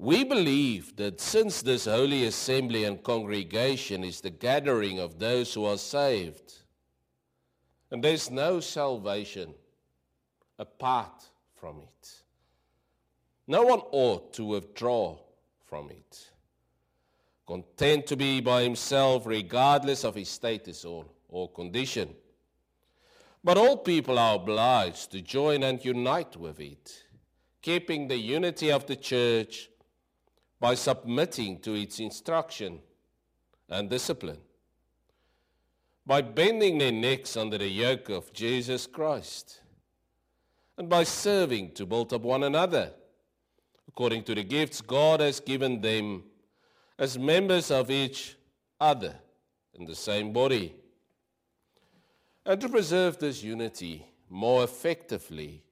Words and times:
We 0.00 0.24
believe 0.24 0.96
that 0.96 1.20
since 1.20 1.60
this 1.60 1.84
holy 1.84 2.24
assembly 2.24 2.84
and 2.84 3.02
congregation 3.02 4.02
is 4.02 4.22
the 4.22 4.30
gathering 4.30 4.98
of 4.98 5.18
those 5.18 5.52
who 5.52 5.66
are 5.66 5.76
saved, 5.76 6.54
and 7.90 8.02
there's 8.02 8.30
no 8.30 8.60
salvation 8.60 9.52
apart 10.58 11.28
from 11.54 11.82
it, 11.82 12.14
no 13.46 13.62
one 13.64 13.80
ought 13.92 14.32
to 14.32 14.44
withdraw 14.46 15.18
from 15.66 15.90
it, 15.90 16.30
content 17.46 18.06
to 18.06 18.16
be 18.16 18.40
by 18.40 18.62
himself 18.62 19.26
regardless 19.26 20.02
of 20.02 20.14
his 20.14 20.30
status 20.30 20.82
or, 20.86 21.04
or 21.28 21.50
condition. 21.50 22.08
But 23.44 23.58
all 23.58 23.76
people 23.76 24.18
are 24.18 24.36
obliged 24.36 25.10
to 25.10 25.20
join 25.20 25.62
and 25.62 25.84
unite 25.84 26.38
with 26.38 26.58
it, 26.58 27.04
keeping 27.60 28.08
the 28.08 28.16
unity 28.16 28.72
of 28.72 28.86
the 28.86 28.96
church 28.96 29.69
by 30.60 30.74
submitting 30.74 31.58
to 31.60 31.74
its 31.74 31.98
instruction 31.98 32.80
and 33.68 33.88
discipline, 33.88 34.40
by 36.06 36.20
bending 36.20 36.78
their 36.78 36.92
necks 36.92 37.36
under 37.36 37.56
the 37.56 37.68
yoke 37.68 38.10
of 38.10 38.32
Jesus 38.32 38.86
Christ, 38.86 39.62
and 40.76 40.88
by 40.88 41.02
serving 41.04 41.72
to 41.72 41.86
build 41.86 42.12
up 42.12 42.22
one 42.22 42.44
another 42.44 42.92
according 43.88 44.22
to 44.22 44.34
the 44.34 44.44
gifts 44.44 44.80
God 44.80 45.20
has 45.20 45.40
given 45.40 45.80
them 45.80 46.22
as 46.98 47.18
members 47.18 47.70
of 47.70 47.90
each 47.90 48.36
other 48.80 49.14
in 49.74 49.84
the 49.84 49.94
same 49.94 50.32
body. 50.32 50.74
And 52.46 52.60
to 52.60 52.68
preserve 52.68 53.18
this 53.18 53.42
unity 53.42 54.06
more 54.28 54.62
effectively, 54.62 55.64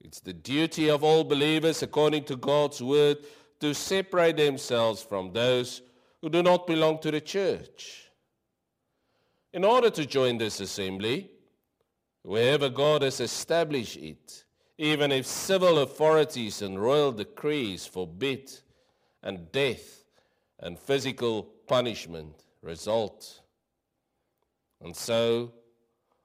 it's 0.00 0.20
the 0.20 0.32
duty 0.32 0.88
of 0.88 1.04
all 1.04 1.24
believers, 1.24 1.82
according 1.82 2.24
to 2.24 2.36
God's 2.36 2.82
word, 2.82 3.18
to 3.60 3.74
separate 3.74 4.36
themselves 4.36 5.02
from 5.02 5.32
those 5.32 5.82
who 6.22 6.28
do 6.28 6.42
not 6.42 6.66
belong 6.66 6.98
to 7.00 7.10
the 7.10 7.20
church. 7.20 8.10
In 9.52 9.64
order 9.64 9.90
to 9.90 10.06
join 10.06 10.38
this 10.38 10.60
assembly, 10.60 11.30
wherever 12.22 12.68
God 12.68 13.02
has 13.02 13.20
established 13.20 13.96
it, 13.96 14.44
even 14.78 15.12
if 15.12 15.26
civil 15.26 15.80
authorities 15.80 16.62
and 16.62 16.80
royal 16.80 17.12
decrees 17.12 17.86
forbid, 17.86 18.50
and 19.22 19.50
death 19.52 20.04
and 20.60 20.78
physical 20.78 21.42
punishment 21.66 22.34
result. 22.62 23.40
And 24.82 24.96
so, 24.96 25.52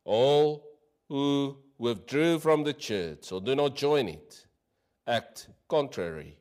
all 0.05 0.65
who 1.09 1.57
withdrew 1.77 2.39
from 2.39 2.63
the 2.63 2.73
church 2.73 3.31
or 3.31 3.41
do 3.41 3.55
not 3.55 3.75
join 3.75 4.07
it 4.07 4.45
act 5.07 5.47
contrary 5.67 6.37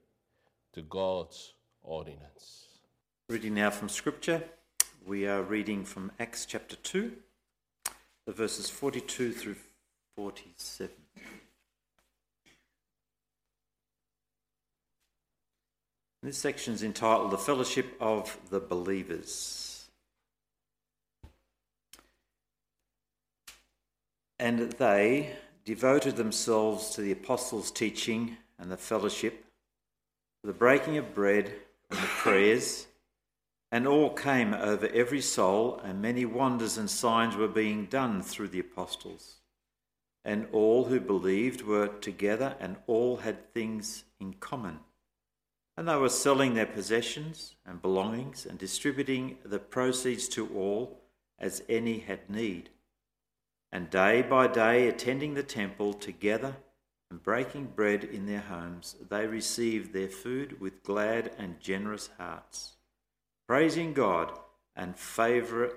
to 0.72 0.82
God's 0.82 1.54
ordinance. 1.82 2.68
Reading 3.28 3.54
now 3.54 3.70
from 3.70 3.88
Scripture, 3.88 4.42
we 5.04 5.26
are 5.26 5.42
reading 5.42 5.84
from 5.84 6.12
Acts 6.18 6.46
chapter 6.46 6.76
2, 6.76 7.12
the 8.26 8.32
verses 8.32 8.70
42 8.70 9.32
through 9.32 9.56
47. 10.16 10.94
This 16.22 16.38
section 16.38 16.72
is 16.72 16.82
entitled 16.82 17.32
The 17.32 17.38
Fellowship 17.38 17.96
of 18.00 18.38
the 18.48 18.60
Believers. 18.60 19.63
And 24.44 24.72
they 24.72 25.30
devoted 25.64 26.16
themselves 26.16 26.90
to 26.90 27.00
the 27.00 27.12
apostles' 27.12 27.70
teaching 27.70 28.36
and 28.58 28.70
the 28.70 28.76
fellowship 28.76 29.42
the 30.42 30.52
breaking 30.52 30.98
of 30.98 31.14
bread 31.14 31.50
and 31.88 31.98
the 31.98 32.06
prayers, 32.06 32.86
and 33.72 33.86
all 33.88 34.10
came 34.10 34.52
over 34.52 34.86
every 34.88 35.22
soul, 35.22 35.80
and 35.82 36.02
many 36.02 36.26
wonders 36.26 36.76
and 36.76 36.90
signs 36.90 37.34
were 37.34 37.48
being 37.48 37.86
done 37.86 38.20
through 38.20 38.48
the 38.48 38.60
apostles. 38.60 39.36
And 40.26 40.46
all 40.52 40.84
who 40.84 41.00
believed 41.00 41.62
were 41.62 41.88
together, 41.88 42.54
and 42.60 42.76
all 42.86 43.16
had 43.16 43.50
things 43.54 44.04
in 44.20 44.34
common. 44.34 44.80
And 45.78 45.88
they 45.88 45.96
were 45.96 46.10
selling 46.10 46.52
their 46.52 46.66
possessions 46.66 47.54
and 47.64 47.80
belongings, 47.80 48.44
and 48.44 48.58
distributing 48.58 49.38
the 49.42 49.58
proceeds 49.58 50.28
to 50.28 50.46
all 50.54 51.00
as 51.38 51.62
any 51.66 52.00
had 52.00 52.28
need. 52.28 52.68
And 53.74 53.90
day 53.90 54.22
by 54.22 54.46
day 54.46 54.86
attending 54.86 55.34
the 55.34 55.42
temple 55.42 55.94
together 55.94 56.54
and 57.10 57.20
breaking 57.20 57.72
bread 57.74 58.04
in 58.04 58.24
their 58.24 58.42
homes, 58.42 58.94
they 59.08 59.26
received 59.26 59.92
their 59.92 60.08
food 60.08 60.60
with 60.60 60.84
glad 60.84 61.32
and 61.38 61.58
generous 61.58 62.08
hearts, 62.16 62.76
praising 63.48 63.92
God 63.92 64.30
and 64.76 64.96
favor 64.96 65.72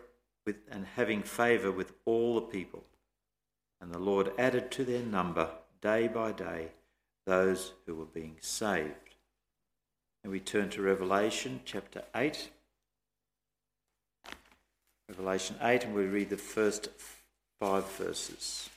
with 0.45 0.57
and 0.71 0.85
having 0.95 1.23
favor 1.23 1.71
with 1.71 1.91
all 2.05 2.35
the 2.35 2.41
people. 2.41 2.83
And 3.81 3.91
the 3.91 3.97
Lord 3.97 4.31
added 4.37 4.69
to 4.71 4.85
their 4.85 5.01
number 5.01 5.49
day 5.81 6.07
by 6.07 6.33
day 6.33 6.73
those 7.25 7.73
who 7.87 7.95
were 7.95 8.05
being 8.05 8.37
saved. 8.41 9.15
And 10.23 10.31
we 10.31 10.39
turn 10.39 10.69
to 10.69 10.83
Revelation 10.83 11.61
chapter 11.65 12.03
8. 12.15 12.51
Revelation 15.09 15.55
8, 15.63 15.85
and 15.85 15.95
we 15.95 16.05
read 16.05 16.29
the 16.29 16.37
first 16.37 16.89
five 17.59 17.89
verses. 17.91 18.69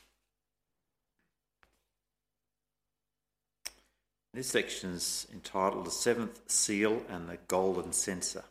This 4.33 4.49
section 4.49 4.93
is 4.93 5.27
entitled 5.33 5.85
The 5.85 5.91
Seventh 5.91 6.41
Seal 6.49 7.03
and 7.09 7.29
the 7.29 7.39
Golden 7.49 7.93
Censer. 7.93 8.45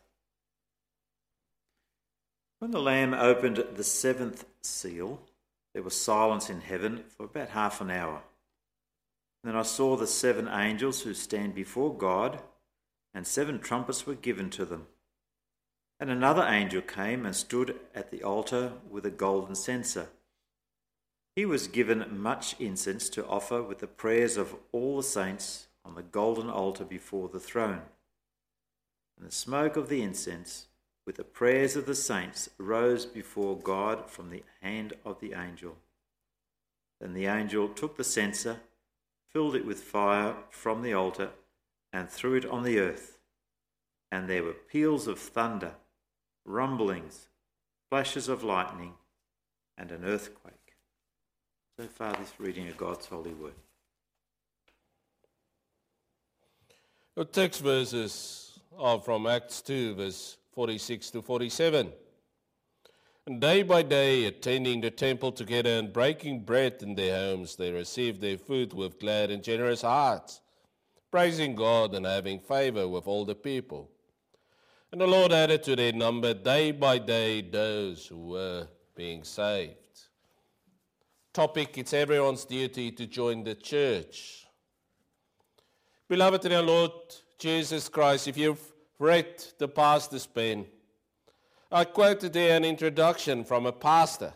When 2.58 2.70
the 2.70 2.80
Lamb 2.80 3.14
opened 3.14 3.64
the 3.74 3.84
seventh 3.84 4.44
seal, 4.60 5.22
there 5.72 5.82
was 5.82 5.98
silence 5.98 6.50
in 6.50 6.60
heaven 6.60 7.04
for 7.16 7.24
about 7.24 7.48
half 7.48 7.80
an 7.80 7.90
hour. 7.90 8.20
Then 9.42 9.56
I 9.56 9.62
saw 9.62 9.96
the 9.96 10.06
seven 10.06 10.46
angels 10.48 11.00
who 11.00 11.14
stand 11.14 11.54
before 11.54 11.94
God, 11.94 12.40
and 13.14 13.26
seven 13.26 13.58
trumpets 13.58 14.06
were 14.06 14.14
given 14.14 14.50
to 14.50 14.66
them. 14.66 14.86
And 15.98 16.10
another 16.10 16.44
angel 16.46 16.82
came 16.82 17.24
and 17.24 17.34
stood 17.34 17.76
at 17.94 18.10
the 18.10 18.22
altar 18.22 18.74
with 18.90 19.06
a 19.06 19.10
golden 19.10 19.54
censer. 19.54 20.08
He 21.36 21.46
was 21.46 21.68
given 21.68 22.20
much 22.20 22.56
incense 22.58 23.08
to 23.10 23.26
offer 23.26 23.62
with 23.62 23.78
the 23.78 23.86
prayers 23.86 24.36
of 24.36 24.56
all 24.72 24.96
the 24.96 25.02
saints 25.02 25.68
on 25.84 25.94
the 25.94 26.02
golden 26.02 26.50
altar 26.50 26.84
before 26.84 27.28
the 27.28 27.40
throne. 27.40 27.82
And 29.16 29.28
the 29.28 29.34
smoke 29.34 29.76
of 29.76 29.88
the 29.88 30.02
incense, 30.02 30.66
with 31.06 31.16
the 31.16 31.24
prayers 31.24 31.76
of 31.76 31.86
the 31.86 31.94
saints, 31.94 32.50
rose 32.58 33.06
before 33.06 33.56
God 33.56 34.10
from 34.10 34.30
the 34.30 34.42
hand 34.60 34.94
of 35.04 35.20
the 35.20 35.32
angel. 35.32 35.76
Then 37.00 37.14
the 37.14 37.26
angel 37.26 37.68
took 37.68 37.96
the 37.96 38.04
censer, 38.04 38.60
filled 39.32 39.54
it 39.54 39.64
with 39.64 39.82
fire 39.82 40.34
from 40.50 40.82
the 40.82 40.92
altar, 40.92 41.30
and 41.92 42.10
threw 42.10 42.34
it 42.34 42.44
on 42.46 42.62
the 42.62 42.78
earth. 42.78 43.18
And 44.12 44.28
there 44.28 44.42
were 44.42 44.52
peals 44.52 45.06
of 45.06 45.18
thunder, 45.18 45.74
rumblings, 46.44 47.28
flashes 47.88 48.28
of 48.28 48.42
lightning, 48.42 48.94
and 49.78 49.90
an 49.90 50.04
earthquake. 50.04 50.54
So 51.80 51.86
far, 51.86 52.12
this 52.12 52.34
reading 52.38 52.68
of 52.68 52.76
God's 52.76 53.06
holy 53.06 53.32
word. 53.32 53.54
The 57.16 57.24
text 57.24 57.62
verses 57.62 58.60
are 58.78 59.00
from 59.00 59.26
Acts 59.26 59.62
2, 59.62 59.94
verse 59.94 60.36
46 60.52 61.10
to 61.12 61.22
47. 61.22 61.90
And 63.26 63.40
day 63.40 63.62
by 63.62 63.80
day, 63.80 64.26
attending 64.26 64.82
the 64.82 64.90
temple 64.90 65.32
together 65.32 65.70
and 65.70 65.90
breaking 65.90 66.40
bread 66.40 66.82
in 66.82 66.96
their 66.96 67.16
homes, 67.16 67.56
they 67.56 67.72
received 67.72 68.20
their 68.20 68.36
food 68.36 68.74
with 68.74 69.00
glad 69.00 69.30
and 69.30 69.42
generous 69.42 69.80
hearts, 69.80 70.42
praising 71.10 71.54
God 71.54 71.94
and 71.94 72.04
having 72.04 72.40
favor 72.40 72.86
with 72.88 73.06
all 73.06 73.24
the 73.24 73.34
people. 73.34 73.90
And 74.92 75.00
the 75.00 75.06
Lord 75.06 75.32
added 75.32 75.62
to 75.62 75.76
their 75.76 75.94
number 75.94 76.34
day 76.34 76.72
by 76.72 76.98
day 76.98 77.40
those 77.40 78.06
who 78.06 78.32
were 78.32 78.68
being 78.94 79.24
saved. 79.24 79.79
Topic 81.32 81.78
It's 81.78 81.92
everyone's 81.92 82.44
duty 82.44 82.90
to 82.90 83.06
join 83.06 83.44
the 83.44 83.54
church. 83.54 84.46
Beloved 86.08 86.44
in 86.44 86.52
our 86.52 86.62
Lord 86.62 86.90
Jesus 87.38 87.88
Christ, 87.88 88.26
if 88.26 88.36
you've 88.36 88.72
read 88.98 89.44
the 89.58 89.68
pastor's 89.68 90.26
pen, 90.26 90.66
I 91.70 91.84
quoted 91.84 92.32
there 92.32 92.56
an 92.56 92.64
introduction 92.64 93.44
from 93.44 93.64
a 93.64 93.72
pastor 93.72 94.32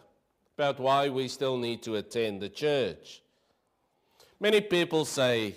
about 0.56 0.78
why 0.78 1.08
we 1.08 1.26
still 1.26 1.58
need 1.58 1.82
to 1.82 1.96
attend 1.96 2.40
the 2.40 2.48
church. 2.48 3.22
Many 4.38 4.60
people 4.60 5.04
say, 5.04 5.56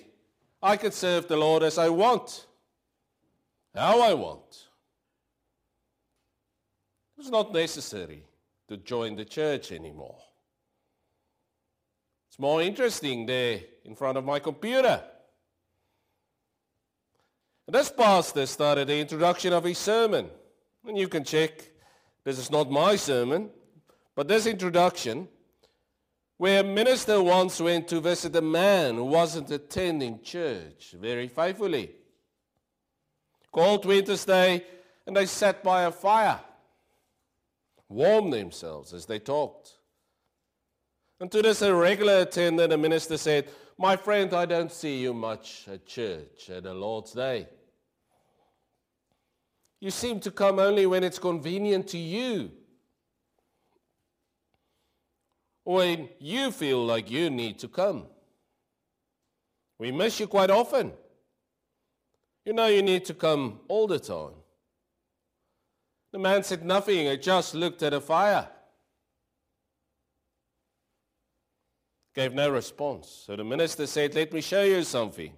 I 0.63 0.75
can 0.75 0.92
serve 0.92 1.28
the 1.28 1.38
Lord 1.38 1.62
as 1.62 1.78
I 1.78 1.90
want, 1.90 2.48
how 3.75 4.01
I 4.01 4.16
want. 4.16 4.69
It's 7.19 7.30
not 7.30 7.54
necessary 7.54 8.24
to 8.69 8.78
join 8.78 9.16
the 9.16 9.25
church 9.25 9.72
anymore. 9.72 10.18
It's 12.38 12.44
more 12.44 12.62
interesting 12.62 13.25
there 13.25 13.62
in 13.84 13.95
front 13.95 14.16
of 14.16 14.24
my 14.24 14.38
computer. 14.38 15.01
This 17.68 17.89
pastor 17.89 18.45
started 18.45 18.88
the 18.88 19.00
introduction 19.00 19.54
of 19.54 19.63
his 19.63 19.80
sermon. 19.80 20.30
And 20.86 20.95
you 20.95 21.07
can 21.07 21.24
check, 21.24 21.68
this 22.24 22.38
is 22.38 22.51
not 22.51 22.69
my 22.69 22.95
sermon, 22.95 23.50
but 24.16 24.28
this 24.28 24.45
introduction, 24.45 25.28
where 26.38 26.60
a 26.62 26.63
minister 26.63 27.24
once 27.24 27.60
went 27.60 27.88
to 27.88 28.01
visit 28.01 28.36
a 28.36 28.42
man 28.42 28.98
who 28.98 29.06
wasn't 29.06 29.50
attending 29.50 30.22
church 30.22 30.94
very 31.01 31.28
faithfully. 31.30 31.90
Cold 33.51 33.83
winter's 33.83 34.25
day, 34.25 34.63
and 35.07 35.18
they 35.18 35.25
sat 35.25 35.63
by 35.63 35.86
a 35.86 35.92
fire, 35.92 36.40
warmed 37.90 38.31
themselves 38.31 38.94
as 38.94 39.07
they 39.07 39.18
talked. 39.18 39.74
And 41.19 41.31
to 41.31 41.42
this 41.42 41.62
irregular 41.62 42.19
attendant, 42.19 42.69
the 42.69 42.78
minister 42.78 43.18
said, 43.18 43.50
My 43.78 43.96
friend, 43.96 44.34
I 44.34 44.46
don't 44.46 44.72
see 44.72 45.00
you 45.00 45.14
much 45.14 45.68
at 45.68 45.86
church 45.86 46.50
at 46.50 46.64
the 46.64 46.74
Lord's 46.74 47.14
Day. 47.14 47.48
You 49.80 49.92
seem 49.92 50.19
to 50.22 50.31
come 50.31 50.60
only 50.60 50.86
when 50.86 51.04
it's 51.04 51.19
convenient 51.19 51.88
to 51.90 51.98
you. 51.98 52.52
When 55.64 56.10
you 56.19 56.52
feel 56.52 56.86
like 56.86 57.12
you 57.12 57.30
need 57.30 57.60
to 57.60 57.68
come. 57.68 58.06
We 59.80 59.92
miss 59.92 60.19
you 60.19 60.28
quite 60.28 60.50
often. 60.50 60.94
You 62.46 62.54
know 62.54 62.68
you 62.68 62.81
need 62.81 63.06
to 63.06 63.14
come 63.14 63.60
all 63.68 63.88
the 63.88 64.00
time. 64.00 64.34
The 66.14 66.19
man 66.19 66.44
said 66.44 66.64
nothing, 66.64 67.08
he 67.08 67.18
just 67.18 67.54
looked 67.54 67.84
at 67.84 67.94
a 67.94 68.00
fire. 68.00 68.48
Gave 72.18 72.34
no 72.34 72.50
response. 72.50 73.25
So 73.28 73.36
the 73.36 73.44
minister 73.44 73.86
said, 73.86 74.16
Let 74.16 74.34
me 74.34 74.42
show 74.42 74.64
you 74.64 74.81
something. 74.81 75.31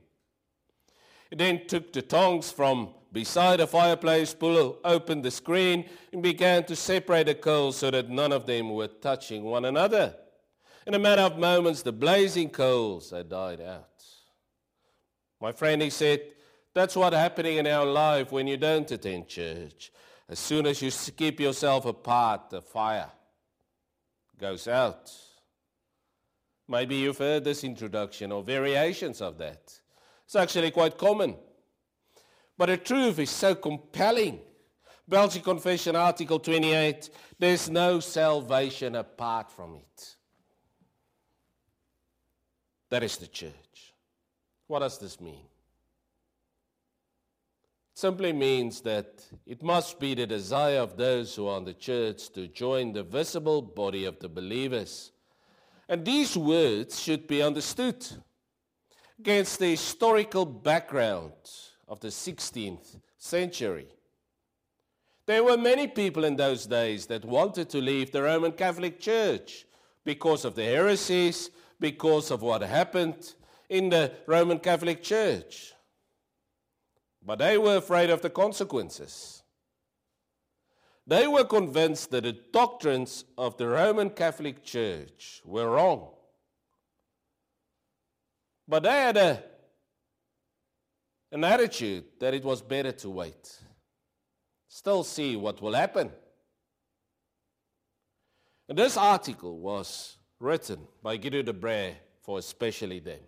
He 1.30 1.36
then 1.36 1.68
took 1.68 1.92
the 1.92 2.02
tongs 2.02 2.54
from 2.54 2.92
beside 3.12 3.60
the 3.60 3.68
fireplace, 3.68 4.34
pulled 4.34 4.78
open 4.86 5.22
the 5.22 5.30
screen, 5.30 5.84
and 6.14 6.24
began 6.24 6.64
to 6.64 6.78
separate 6.78 7.26
the 7.26 7.36
coals 7.36 7.76
so 7.76 7.92
that 7.92 8.10
none 8.10 8.32
of 8.32 8.46
them 8.46 8.70
were 8.70 8.88
touching 8.88 9.44
one 9.44 9.66
another. 9.66 10.16
In 10.88 10.94
a 10.94 11.00
matter 11.00 11.24
of 11.24 11.38
moments, 11.38 11.82
the 11.82 11.92
blazing 11.92 12.50
coals 12.50 13.10
had 13.10 13.28
died 13.28 13.60
out. 13.60 14.02
My 15.42 15.52
friend, 15.52 15.82
he 15.82 15.90
said, 15.90 16.22
that's 16.74 16.96
what's 16.96 17.14
happening 17.14 17.58
in 17.58 17.68
our 17.68 17.86
life 17.86 18.32
when 18.32 18.48
you 18.48 18.56
don't 18.56 18.90
attend 18.90 19.28
church. 19.28 19.92
As 20.30 20.40
soon 20.40 20.66
as 20.66 20.82
you 20.82 20.92
keep 21.18 21.42
yourself 21.42 21.86
apart, 21.86 22.50
the 22.50 22.62
fire 22.62 23.12
goes 24.40 24.66
out. 24.66 25.12
Maybe 26.70 26.98
you've 26.98 27.18
heard 27.18 27.44
this 27.44 27.64
introduction 27.64 28.32
or 28.32 28.44
variations 28.44 29.22
of 29.22 29.40
that. 29.40 29.74
It's 30.26 30.36
actually 30.36 30.70
quite 30.70 31.00
common. 31.00 31.36
But 32.56 32.68
the 32.68 32.78
truth 32.78 33.18
is 33.18 33.32
so 33.32 33.56
compelling. 33.56 34.40
Belgic 35.08 35.44
Confession, 35.44 35.96
Article 35.96 36.38
28 36.38 37.10
there's 37.40 37.70
no 37.70 38.00
salvation 38.02 38.96
apart 38.96 39.50
from 39.50 39.76
it. 39.76 40.16
That 42.90 43.02
is 43.02 43.18
the 43.18 43.28
church. 43.28 43.94
What 44.68 44.80
does 44.80 45.00
this 45.00 45.20
mean? 45.20 45.46
It 47.94 48.00
simply 48.00 48.34
means 48.34 48.82
that 48.82 49.24
it 49.48 49.64
must 49.64 50.00
be 50.00 50.14
the 50.14 50.28
desire 50.28 50.80
of 50.80 50.98
those 50.98 51.34
who 51.36 51.48
are 51.48 51.58
in 51.58 51.66
the 51.66 51.74
church 51.74 52.30
to 52.34 52.48
join 52.48 52.92
the 52.92 53.04
visible 53.04 53.62
body 53.62 54.06
of 54.06 54.20
the 54.20 54.30
believers. 54.30 55.12
And 55.90 56.06
these 56.06 56.38
words 56.38 57.02
should 57.02 57.28
be 57.28 57.42
understood 57.42 58.06
against 59.18 59.58
the 59.58 59.72
historical 59.72 60.46
background 60.46 61.34
of 61.88 62.00
the 62.00 62.10
16th 62.10 63.00
century. 63.18 63.88
There 65.26 65.44
were 65.44 65.58
many 65.58 65.88
people 65.88 66.26
in 66.26 66.36
those 66.36 66.68
days 66.68 67.08
that 67.08 67.26
wanted 67.26 67.70
to 67.72 67.80
leave 67.80 68.12
the 68.12 68.22
Roman 68.22 68.52
Catholic 68.52 69.00
Church 69.00 69.66
because 70.06 70.46
of 70.46 70.54
the 70.54 70.64
heresies, 70.64 71.50
because 71.80 72.30
of 72.30 72.44
what 72.44 72.62
happened 72.62 73.34
in 73.68 73.90
the 73.90 74.12
Roman 74.28 74.60
Catholic 74.60 75.02
Church. 75.02 75.74
But 77.26 77.40
they 77.40 77.58
were 77.58 77.78
afraid 77.78 78.12
of 78.12 78.22
the 78.22 78.30
consequences. 78.30 79.39
They 81.10 81.26
were 81.26 81.44
convinced 81.44 82.12
that 82.12 82.24
the 82.24 82.34
doctrines 82.34 83.26
of 83.36 83.58
the 83.58 83.68
Roman 83.68 84.12
Catholic 84.12 84.64
Church 84.64 85.42
were 85.44 85.68
wrong. 85.68 86.12
But 88.68 88.84
they 88.84 88.92
had 88.92 89.18
a, 89.18 89.44
an 91.32 91.44
attitude 91.44 92.04
that 92.20 92.36
it 92.36 92.44
was 92.44 92.62
better 92.62 92.92
to 92.92 93.10
wait, 93.10 93.60
still 94.68 95.04
see 95.04 95.36
what 95.36 95.60
will 95.64 95.74
happen. 95.74 96.12
And 98.68 98.78
this 98.78 98.96
article 98.96 99.58
was 99.58 100.16
written 100.40 100.88
by 101.02 101.18
Guido 101.18 101.42
de 101.42 101.54
Brès 101.54 101.96
for 102.22 102.38
especially 102.38 103.00
them. 103.00 103.22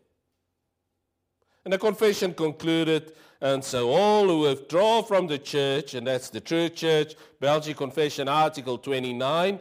And 1.63 1.73
the 1.73 1.77
confession 1.77 2.33
concluded, 2.33 3.13
and 3.39 3.63
so 3.63 3.91
all 3.91 4.27
who 4.27 4.39
withdraw 4.39 5.03
from 5.03 5.27
the 5.27 5.37
church, 5.37 5.93
and 5.93 6.07
that's 6.07 6.29
the 6.29 6.41
true 6.41 6.69
church, 6.69 7.15
Belgic 7.39 7.77
Confession 7.77 8.27
Article 8.27 8.77
29, 8.77 9.59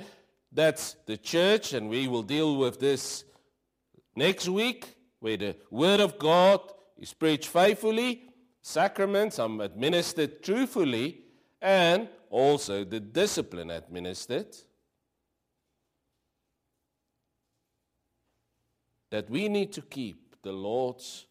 that's 0.53 0.97
the 1.07 1.17
church, 1.17 1.75
and 1.75 1.89
we 1.89 2.09
will 2.09 2.23
deal 2.23 2.57
with 2.57 2.81
this 2.81 3.25
next 4.17 4.49
week 4.49 4.97
where 5.21 5.37
the 5.37 5.57
Word 5.71 6.01
of 6.01 6.19
God 6.19 6.61
is 6.99 7.13
preached 7.13 7.49
faithfully, 7.49 8.23
sacraments 8.63 9.39
are 9.39 9.63
administered 9.63 10.43
truthfully, 10.43 11.21
and 11.61 12.09
also 12.31 12.85
the 12.85 13.01
discipline 13.01 13.71
administered. 13.71 14.57
That 19.11 19.29
we 19.29 19.49
need 19.49 19.73
to 19.75 19.83
keep 19.83 20.37
the 20.43 20.53
Lord's 20.53 21.27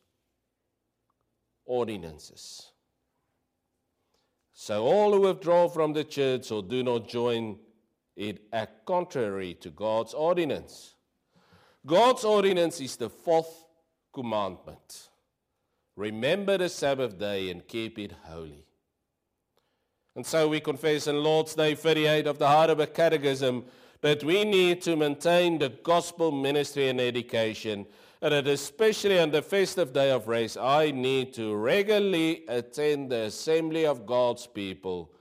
ordinances. 1.70 2.72
So 4.54 4.84
all 4.84 5.14
who 5.14 5.22
withdraw 5.22 5.70
from 5.70 5.94
the 5.94 6.04
church 6.04 6.52
or 6.52 6.62
do 6.62 6.84
not 6.84 7.08
join 7.08 7.60
it 8.18 8.42
act 8.52 8.86
contrary 8.86 9.54
to 9.62 9.70
God's 9.70 10.14
ordinance. 10.14 10.96
God's 11.86 12.26
ordinance 12.26 12.82
is 12.82 12.98
the 12.98 13.10
fourth 13.10 13.64
commandment. 14.14 15.10
Remember 15.96 16.58
the 16.58 16.68
Sabbath 16.68 17.18
day 17.18 17.50
and 17.50 17.66
keep 17.66 17.98
it 17.98 18.14
holy. 18.24 18.66
And 20.16 20.26
so 20.26 20.50
we 20.50 20.60
confess 20.60 21.08
in 21.08 21.24
Lord's 21.24 21.56
Day 21.56 21.76
38 21.76 22.28
of 22.28 22.40
the 22.40 22.48
Heidelberg 22.48 22.94
Catechism 22.94 23.64
that 24.02 24.24
we 24.24 24.44
need 24.44 24.82
to 24.82 24.96
maintain 24.96 25.60
the 25.60 25.70
gospel 25.70 26.32
ministry 26.32 26.90
and 26.90 27.00
education, 27.00 27.86
and 28.22 28.34
that 28.34 28.48
especially 28.48 29.20
on 29.20 29.32
the 29.32 29.42
festive 29.42 29.94
day 29.94 30.12
of 30.12 30.28
rest, 30.28 30.58
I 30.58 30.92
need 30.92 31.34
to 31.36 31.56
regularly 31.56 32.44
attend 32.48 33.12
the 33.12 33.24
assembly 33.24 33.86
of 33.86 34.06
God's 34.06 34.46
people 34.46 35.12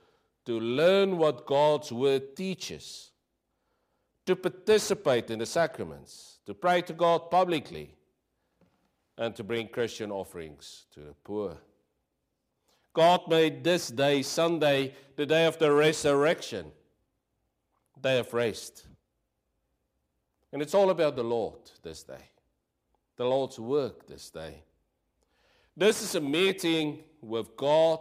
to 0.45 0.59
learn 0.59 1.17
what 1.17 1.45
God's 1.45 1.91
word 1.91 2.35
teaches, 2.35 3.11
to 4.25 4.35
participate 4.35 5.29
in 5.29 5.39
the 5.39 5.45
sacraments, 5.45 6.39
to 6.45 6.53
pray 6.53 6.81
to 6.81 6.93
God 6.93 7.29
publicly, 7.29 7.95
and 9.17 9.35
to 9.35 9.43
bring 9.43 9.67
Christian 9.67 10.11
offerings 10.11 10.85
to 10.93 11.01
the 11.01 11.13
poor. 11.23 11.57
God 12.93 13.21
made 13.29 13.63
this 13.63 13.89
day, 13.89 14.21
Sunday, 14.23 14.93
the 15.15 15.25
day 15.25 15.45
of 15.45 15.59
the 15.59 15.71
resurrection, 15.71 16.71
day 18.01 18.19
of 18.19 18.33
rest. 18.33 18.85
And 20.51 20.61
it's 20.61 20.73
all 20.73 20.89
about 20.89 21.15
the 21.15 21.23
Lord 21.23 21.59
this 21.83 22.03
day, 22.03 22.29
the 23.19 23.25
Lord's 23.25 23.59
work 23.59 24.07
this 24.07 24.29
day. 24.29 24.63
This 25.75 26.01
is 26.01 26.15
a 26.15 26.21
meeting 26.21 27.03
with 27.21 27.53
God 27.57 27.99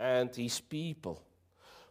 and 0.00 0.34
His 0.34 0.58
people, 0.58 1.22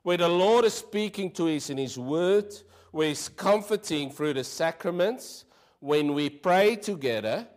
where 0.02 0.18
the 0.18 0.28
Lord 0.28 0.66
is 0.66 0.74
speaking 0.74 1.30
to 1.34 1.50
us 1.50 1.70
in 1.70 1.78
His 1.78 2.00
Word, 2.00 2.52
where 2.90 3.10
He's 3.10 3.30
comforting 3.30 4.10
through 4.10 4.34
the 4.34 4.44
sacraments, 4.44 5.46
when 5.82 6.16
we 6.16 6.32
pray 6.32 6.76
together 6.76 7.48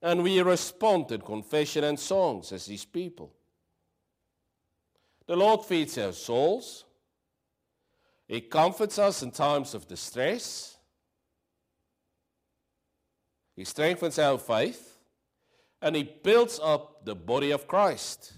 and 0.00 0.22
we 0.22 0.40
respond 0.40 1.12
in 1.12 1.20
confession 1.20 1.84
and 1.84 2.00
songs 2.00 2.50
as 2.50 2.64
His 2.64 2.86
people. 2.86 3.30
The 5.26 5.36
Lord 5.36 5.66
feeds 5.66 5.98
our 5.98 6.12
souls. 6.12 6.86
He 8.26 8.40
comforts 8.40 8.98
us 8.98 9.22
in 9.22 9.32
times 9.32 9.74
of 9.74 9.86
distress. 9.86 10.73
He 13.56 13.64
strengthens 13.64 14.18
our 14.18 14.38
faith. 14.38 14.98
And 15.82 15.94
He 15.96 16.02
builds 16.02 16.58
up 16.62 17.04
the 17.04 17.14
body 17.14 17.50
of 17.50 17.66
Christ. 17.66 18.32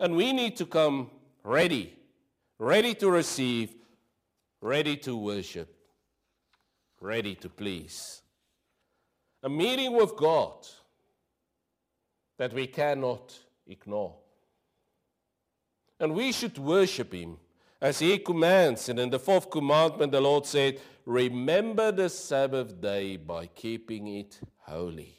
And 0.00 0.16
we 0.16 0.32
need 0.32 0.56
to 0.56 0.66
come 0.66 1.10
ready, 1.44 1.94
ready 2.58 2.94
to 2.96 3.10
receive, 3.10 3.74
ready 4.60 4.96
to 4.98 5.16
worship, 5.16 5.72
ready 7.00 7.34
to 7.36 7.48
please 7.48 8.22
a 9.42 9.48
meeting 9.48 9.96
with 9.96 10.16
God 10.16 10.66
that 12.38 12.52
we 12.52 12.66
cannot 12.66 13.36
ignore. 13.66 14.14
And 15.98 16.14
we 16.14 16.32
should 16.32 16.58
worship 16.58 17.12
him 17.12 17.38
as 17.82 17.98
he 17.98 18.16
commands. 18.16 18.88
And 18.88 18.98
in 19.00 19.10
the 19.10 19.18
fourth 19.18 19.50
commandment, 19.50 20.12
the 20.12 20.20
Lord 20.20 20.46
said, 20.46 20.80
Remember 21.04 21.90
the 21.90 22.08
Sabbath 22.08 22.80
day 22.80 23.16
by 23.16 23.48
keeping 23.48 24.06
it 24.06 24.38
holy. 24.60 25.16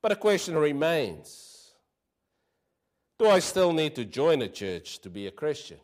But 0.00 0.12
a 0.12 0.16
question 0.16 0.56
remains 0.56 1.72
Do 3.18 3.28
I 3.28 3.40
still 3.40 3.72
need 3.72 3.96
to 3.96 4.04
join 4.04 4.40
a 4.42 4.48
church 4.48 5.00
to 5.00 5.10
be 5.10 5.26
a 5.26 5.32
Christian? 5.32 5.80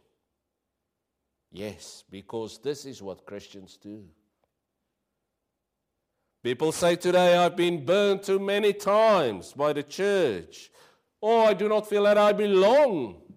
Yes, 1.51 2.05
because 2.09 2.59
this 2.59 2.85
is 2.85 3.03
what 3.03 3.27
Christians 3.27 3.77
do. 3.77 4.05
People 6.45 6.71
say 6.71 6.95
today, 6.95 7.37
I've 7.37 7.57
been 7.57 7.85
burned 7.85 8.23
too 8.23 8.39
many 8.39 8.73
times 8.73 9.53
by 9.53 9.73
the 9.73 9.83
church, 9.83 10.71
or 11.21 11.49
I 11.49 11.55
do 11.55 11.69
not 11.69 11.89
feel 11.89 12.05
that 12.05 12.17
I 12.17 12.33
belong. 12.33 13.30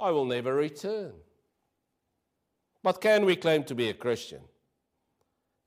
I 0.00 0.10
will 0.10 0.24
never 0.24 0.54
return. 0.54 1.12
But 2.82 3.00
can 3.00 3.24
we 3.24 3.36
claim 3.36 3.64
to 3.64 3.74
be 3.74 3.90
a 3.90 3.94
Christian 3.94 4.40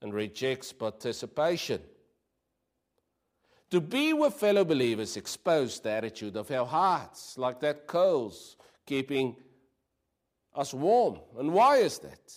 and 0.02 0.14
reject 0.14 0.78
participation? 0.80 1.82
To 3.70 3.82
be 3.82 4.14
with 4.14 4.34
fellow 4.34 4.64
believers 4.64 5.18
exposed 5.18 5.84
the 5.84 5.92
attitude 5.92 6.36
of 6.36 6.52
our 6.52 6.66
hearts, 6.66 7.38
like 7.38 7.60
that 7.62 7.88
coals 7.88 8.58
keeping 8.86 9.36
us 10.56 10.74
warm. 10.74 11.20
And 11.38 11.54
why 11.54 11.78
is 11.78 12.00
that? 12.00 12.34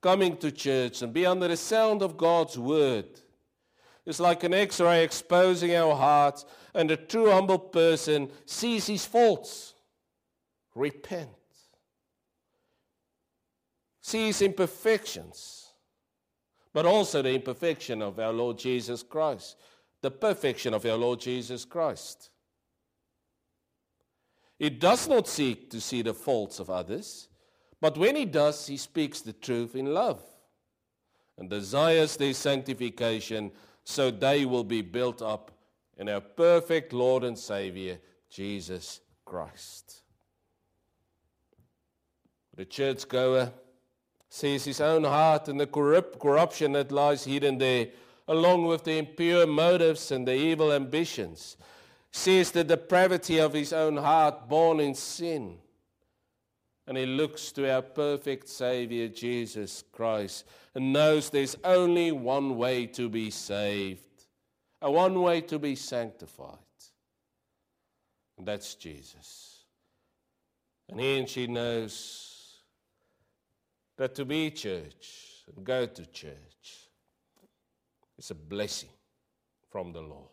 Coming 0.00 0.36
to 0.38 0.50
church 0.50 1.02
and 1.02 1.12
be 1.12 1.26
under 1.26 1.48
the 1.48 1.56
sound 1.56 2.02
of 2.02 2.16
God's 2.16 2.58
word 2.58 3.06
is 4.06 4.20
like 4.20 4.44
an 4.44 4.52
x 4.52 4.80
ray 4.80 5.02
exposing 5.02 5.74
our 5.74 5.94
hearts, 5.94 6.44
and 6.74 6.90
a 6.90 6.96
true 6.96 7.30
humble 7.30 7.58
person 7.58 8.30
sees 8.44 8.86
his 8.86 9.06
faults. 9.06 9.73
Repent. 10.74 11.28
see 14.00 14.26
his 14.26 14.42
imperfections, 14.42 15.72
but 16.74 16.84
also 16.84 17.22
the 17.22 17.32
imperfection 17.32 18.02
of 18.02 18.18
our 18.18 18.32
Lord 18.32 18.58
Jesus 18.58 19.02
Christ, 19.02 19.56
the 20.02 20.10
perfection 20.10 20.74
of 20.74 20.84
our 20.84 20.96
Lord 20.96 21.20
Jesus 21.20 21.64
Christ. 21.64 22.28
He 24.58 24.68
does 24.68 25.08
not 25.08 25.26
seek 25.26 25.70
to 25.70 25.80
see 25.80 26.02
the 26.02 26.12
faults 26.12 26.60
of 26.60 26.68
others, 26.68 27.28
but 27.80 27.96
when 27.96 28.14
he 28.14 28.26
does, 28.26 28.66
he 28.66 28.76
speaks 28.76 29.22
the 29.22 29.32
truth 29.32 29.74
in 29.74 29.94
love 29.94 30.22
and 31.38 31.48
desires 31.48 32.16
their 32.16 32.34
sanctification 32.34 33.50
so 33.84 34.10
they 34.10 34.44
will 34.44 34.64
be 34.64 34.82
built 34.82 35.22
up 35.22 35.50
in 35.96 36.08
our 36.08 36.20
perfect 36.20 36.92
Lord 36.92 37.24
and 37.24 37.38
Savior, 37.38 37.98
Jesus 38.30 39.00
Christ. 39.24 40.03
The 42.56 42.64
churchgoer 42.64 43.52
sees 44.28 44.64
his 44.64 44.80
own 44.80 45.04
heart 45.04 45.48
and 45.48 45.58
the 45.58 45.66
corrupt 45.66 46.18
corruption 46.18 46.72
that 46.72 46.92
lies 46.92 47.24
hidden 47.24 47.58
there, 47.58 47.88
along 48.28 48.66
with 48.66 48.84
the 48.84 48.98
impure 48.98 49.46
motives 49.46 50.10
and 50.10 50.26
the 50.26 50.34
evil 50.34 50.72
ambitions 50.72 51.56
sees 52.14 52.52
the 52.52 52.62
depravity 52.62 53.38
of 53.38 53.52
his 53.52 53.72
own 53.72 53.96
heart 53.96 54.48
born 54.48 54.78
in 54.78 54.94
sin. 54.94 55.58
And 56.86 56.96
he 56.96 57.06
looks 57.06 57.50
to 57.52 57.68
our 57.68 57.82
perfect 57.82 58.48
Savior, 58.48 59.08
Jesus 59.08 59.82
Christ, 59.90 60.44
and 60.76 60.92
knows 60.92 61.28
there's 61.28 61.56
only 61.64 62.12
one 62.12 62.56
way 62.56 62.86
to 62.86 63.08
be 63.08 63.30
saved, 63.30 64.26
a 64.80 64.88
one 64.88 65.22
way 65.22 65.40
to 65.40 65.58
be 65.58 65.74
sanctified. 65.74 66.58
And 68.38 68.46
that's 68.46 68.76
Jesus. 68.76 69.64
And 70.88 71.00
he 71.00 71.18
and 71.18 71.28
she 71.28 71.48
knows 71.48 72.33
that 73.96 74.14
to 74.16 74.24
be 74.24 74.50
church 74.50 75.44
and 75.54 75.64
go 75.64 75.86
to 75.86 76.06
church 76.06 76.88
is 78.18 78.30
a 78.30 78.34
blessing 78.34 78.90
from 79.70 79.92
the 79.92 80.00
Lord. 80.00 80.28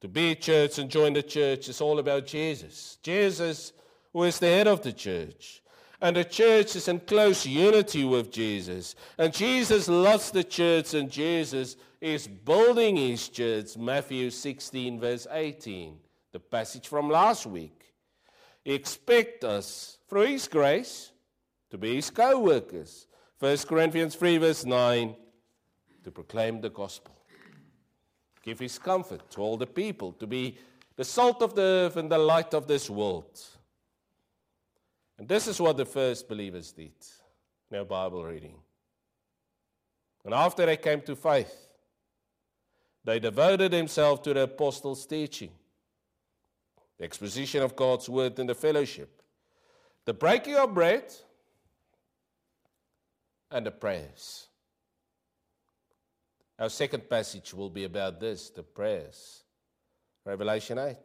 To 0.00 0.08
be 0.08 0.34
church 0.34 0.78
and 0.78 0.90
join 0.90 1.12
the 1.12 1.22
church 1.22 1.68
is 1.68 1.80
all 1.80 1.98
about 1.98 2.26
Jesus. 2.26 2.98
Jesus, 3.02 3.72
who 4.12 4.24
is 4.24 4.38
the 4.38 4.46
head 4.46 4.66
of 4.66 4.82
the 4.82 4.92
church. 4.92 5.62
And 6.00 6.16
the 6.16 6.24
church 6.24 6.76
is 6.76 6.88
in 6.88 7.00
close 7.00 7.44
unity 7.44 8.04
with 8.04 8.32
Jesus. 8.32 8.94
And 9.18 9.34
Jesus 9.34 9.86
loves 9.88 10.30
the 10.30 10.42
church, 10.44 10.94
and 10.94 11.10
Jesus 11.10 11.76
is 12.00 12.26
building 12.26 12.96
his 12.96 13.28
church. 13.28 13.76
Matthew 13.76 14.30
16, 14.30 14.98
verse 14.98 15.26
18, 15.30 15.98
the 16.32 16.40
passage 16.40 16.88
from 16.88 17.10
last 17.10 17.44
week. 17.44 17.92
He 18.64 18.72
expects 18.72 19.44
us, 19.44 19.98
through 20.08 20.28
his 20.28 20.48
grace, 20.48 21.12
to 21.70 21.78
be 21.78 21.96
his 21.96 22.10
co 22.10 22.38
workers. 22.40 23.06
1 23.38 23.56
Corinthians 23.58 24.14
3, 24.16 24.36
verse 24.38 24.66
9, 24.66 25.16
to 26.04 26.10
proclaim 26.10 26.60
the 26.60 26.68
gospel 26.68 27.20
give 28.42 28.58
his 28.58 28.78
comfort 28.78 29.30
to 29.30 29.40
all 29.40 29.56
the 29.56 29.66
people, 29.66 30.12
to 30.12 30.26
be 30.26 30.58
the 30.96 31.04
salt 31.04 31.42
of 31.42 31.54
the 31.54 31.62
earth 31.62 31.96
and 31.96 32.10
the 32.10 32.18
light 32.18 32.54
of 32.54 32.66
this 32.66 32.88
world. 32.88 33.40
And 35.18 35.28
this 35.28 35.46
is 35.46 35.60
what 35.60 35.76
the 35.76 35.84
first 35.84 36.28
believers 36.28 36.72
did 36.72 36.92
in 37.70 37.84
Bible 37.86 38.24
reading. 38.24 38.56
And 40.24 40.34
after 40.34 40.66
they 40.66 40.76
came 40.76 41.00
to 41.02 41.16
faith, 41.16 41.68
they 43.04 43.18
devoted 43.18 43.72
themselves 43.72 44.20
to 44.22 44.34
the 44.34 44.42
apostles' 44.42 45.06
teaching, 45.06 45.50
the 46.98 47.04
exposition 47.04 47.62
of 47.62 47.76
God's 47.76 48.08
word 48.08 48.38
and 48.38 48.48
the 48.48 48.54
fellowship, 48.54 49.22
the 50.04 50.12
breaking 50.12 50.56
of 50.56 50.74
bread, 50.74 51.04
and 53.50 53.66
the 53.66 53.70
prayers. 53.70 54.46
Our 56.58 56.68
second 56.68 57.08
passage 57.08 57.54
will 57.54 57.70
be 57.70 57.84
about 57.84 58.20
this 58.20 58.50
the 58.50 58.62
prayers. 58.62 59.42
Revelation 60.24 60.78
8. 60.78 60.96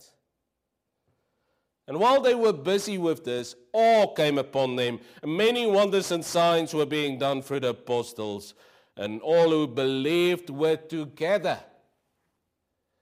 And 1.88 2.00
while 2.00 2.20
they 2.20 2.36
were 2.36 2.52
busy 2.52 2.98
with 2.98 3.24
this, 3.24 3.56
awe 3.72 4.08
came 4.14 4.38
upon 4.38 4.76
them, 4.76 5.00
and 5.22 5.38
many 5.38 5.68
wonders 5.68 6.12
and 6.12 6.26
signs 6.26 6.74
were 6.74 6.86
being 6.86 7.20
done 7.20 7.42
through 7.42 7.60
the 7.62 7.70
apostles, 7.70 8.56
and 8.98 9.22
all 9.22 9.50
who 9.50 9.68
believed 9.68 10.50
were 10.50 10.78
together 10.78 11.60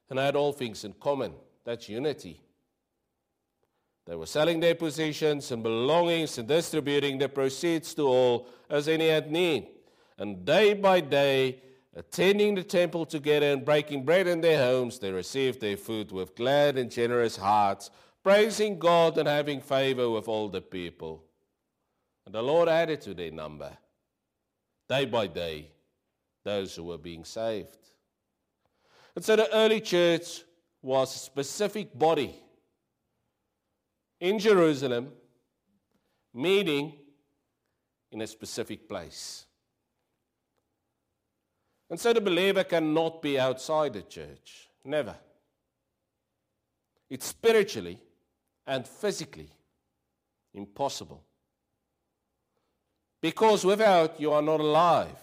and 0.10 0.20
had 0.20 0.36
all 0.36 0.52
things 0.52 0.84
in 0.84 0.94
common. 0.94 1.34
That's 1.66 1.90
unity. 1.90 2.43
They 4.06 4.16
were 4.16 4.26
selling 4.26 4.60
their 4.60 4.76
possessions 4.76 5.52
and 5.52 5.64
belongings 5.64 6.38
and 6.38 6.48
distributing 6.48 7.18
the 7.18 7.30
proceeds 7.30 7.94
to 7.94 8.04
all 8.04 8.48
as 8.70 8.88
any 8.88 9.08
had 9.08 9.32
need. 9.32 9.68
And 10.18 10.46
day 10.46 10.74
by 10.74 11.00
day, 11.00 11.62
attending 11.96 12.56
the 12.56 12.64
temple 12.64 13.06
together 13.06 13.54
and 13.54 13.64
breaking 13.64 14.04
bread 14.04 14.28
in 14.28 14.42
their 14.42 14.58
homes, 14.58 15.00
they 15.00 15.12
received 15.12 15.62
their 15.62 15.78
food 15.78 16.12
with 16.12 16.36
glad 16.36 16.78
and 16.78 16.92
generous 16.92 17.38
hearts, 17.38 17.92
praising 18.24 18.78
God 18.78 19.18
and 19.18 19.28
having 19.28 19.62
favor 19.62 20.10
with 20.10 20.28
all 20.28 20.50
the 20.50 20.62
people. 20.62 21.24
And 22.26 22.36
the 22.36 22.42
Lord 22.42 22.68
added 22.68 23.02
to 23.02 23.14
their 23.14 23.32
number, 23.32 23.72
day 24.90 25.06
by 25.06 25.28
day, 25.28 25.72
those 26.44 26.76
who 26.76 26.84
were 26.84 26.98
being 26.98 27.24
saved. 27.24 27.78
And 29.16 29.24
so 29.24 29.38
the 29.38 29.54
early 29.54 29.80
church 29.80 30.44
was 30.82 31.16
a 31.16 31.20
specific 31.20 31.98
body 31.98 32.43
in 34.24 34.40
Jerusalem, 34.40 35.12
meeting 36.34 36.94
in 38.10 38.22
a 38.22 38.26
specific 38.26 38.88
place. 38.88 39.46
And 41.90 42.00
so 42.00 42.14
the 42.14 42.22
believer 42.22 42.64
cannot 42.64 43.22
be 43.22 43.38
outside 43.38 43.92
the 43.92 44.02
church. 44.04 44.70
Never. 44.86 45.14
It's 47.10 47.26
spiritually 47.26 48.00
and 48.66 48.88
physically 48.88 49.50
impossible. 50.54 51.22
Because 53.22 53.66
without 53.66 54.22
you 54.22 54.32
are 54.32 54.42
not 54.42 54.62
alive. 54.62 55.20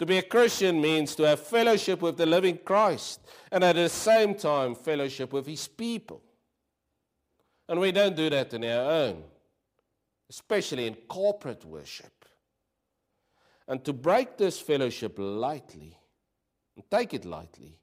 To 0.00 0.04
be 0.04 0.18
a 0.18 0.22
Christian 0.22 0.82
means 0.82 1.14
to 1.14 1.22
have 1.22 1.40
fellowship 1.40 2.02
with 2.02 2.18
the 2.18 2.26
living 2.26 2.58
Christ 2.58 3.20
and 3.50 3.64
at 3.64 3.76
the 3.76 3.88
same 3.88 4.34
time 4.34 4.74
fellowship 4.74 5.32
with 5.32 5.46
his 5.46 5.66
people. 5.66 6.20
And 7.68 7.80
we 7.80 7.92
don't 7.92 8.16
do 8.16 8.30
that 8.30 8.54
on 8.54 8.64
our 8.64 8.90
own, 8.90 9.24
especially 10.30 10.86
in 10.86 10.94
corporate 10.94 11.64
worship. 11.64 12.24
And 13.66 13.84
to 13.84 13.92
break 13.92 14.38
this 14.38 14.58
fellowship 14.58 15.16
lightly, 15.18 15.96
and 16.74 16.84
take 16.90 17.12
it 17.12 17.24
lightly, 17.26 17.78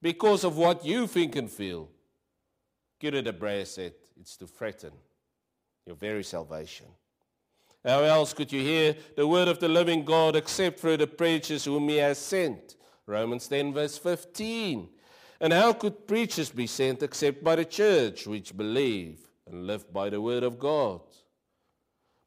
because 0.00 0.44
of 0.44 0.56
what 0.56 0.84
you 0.84 1.08
think 1.08 1.34
and 1.34 1.50
feel, 1.50 1.88
Guido 3.00 3.22
de 3.22 3.32
Brès 3.32 3.66
said, 3.66 3.94
it's 4.20 4.36
to 4.36 4.46
threaten 4.46 4.92
your 5.86 5.96
very 5.96 6.22
salvation. 6.22 6.86
How 7.84 8.02
else 8.02 8.32
could 8.32 8.52
you 8.52 8.60
hear 8.60 8.96
the 9.16 9.26
word 9.26 9.48
of 9.48 9.60
the 9.60 9.68
living 9.68 10.04
God 10.04 10.36
except 10.36 10.78
through 10.78 10.98
the 10.98 11.06
preachers 11.06 11.64
whom 11.64 11.88
he 11.88 11.96
has 11.96 12.18
sent? 12.18 12.76
Romans 13.06 13.48
10, 13.48 13.72
verse 13.72 13.96
15. 13.96 14.88
And 15.40 15.52
how 15.52 15.72
could 15.72 16.06
preachers 16.06 16.50
be 16.50 16.66
sent 16.66 17.02
except 17.02 17.44
by 17.44 17.56
the 17.56 17.64
church, 17.64 18.26
which 18.26 18.56
believe 18.56 19.20
and 19.46 19.66
live 19.66 19.92
by 19.92 20.10
the 20.10 20.20
word 20.20 20.42
of 20.42 20.58
God? 20.58 21.00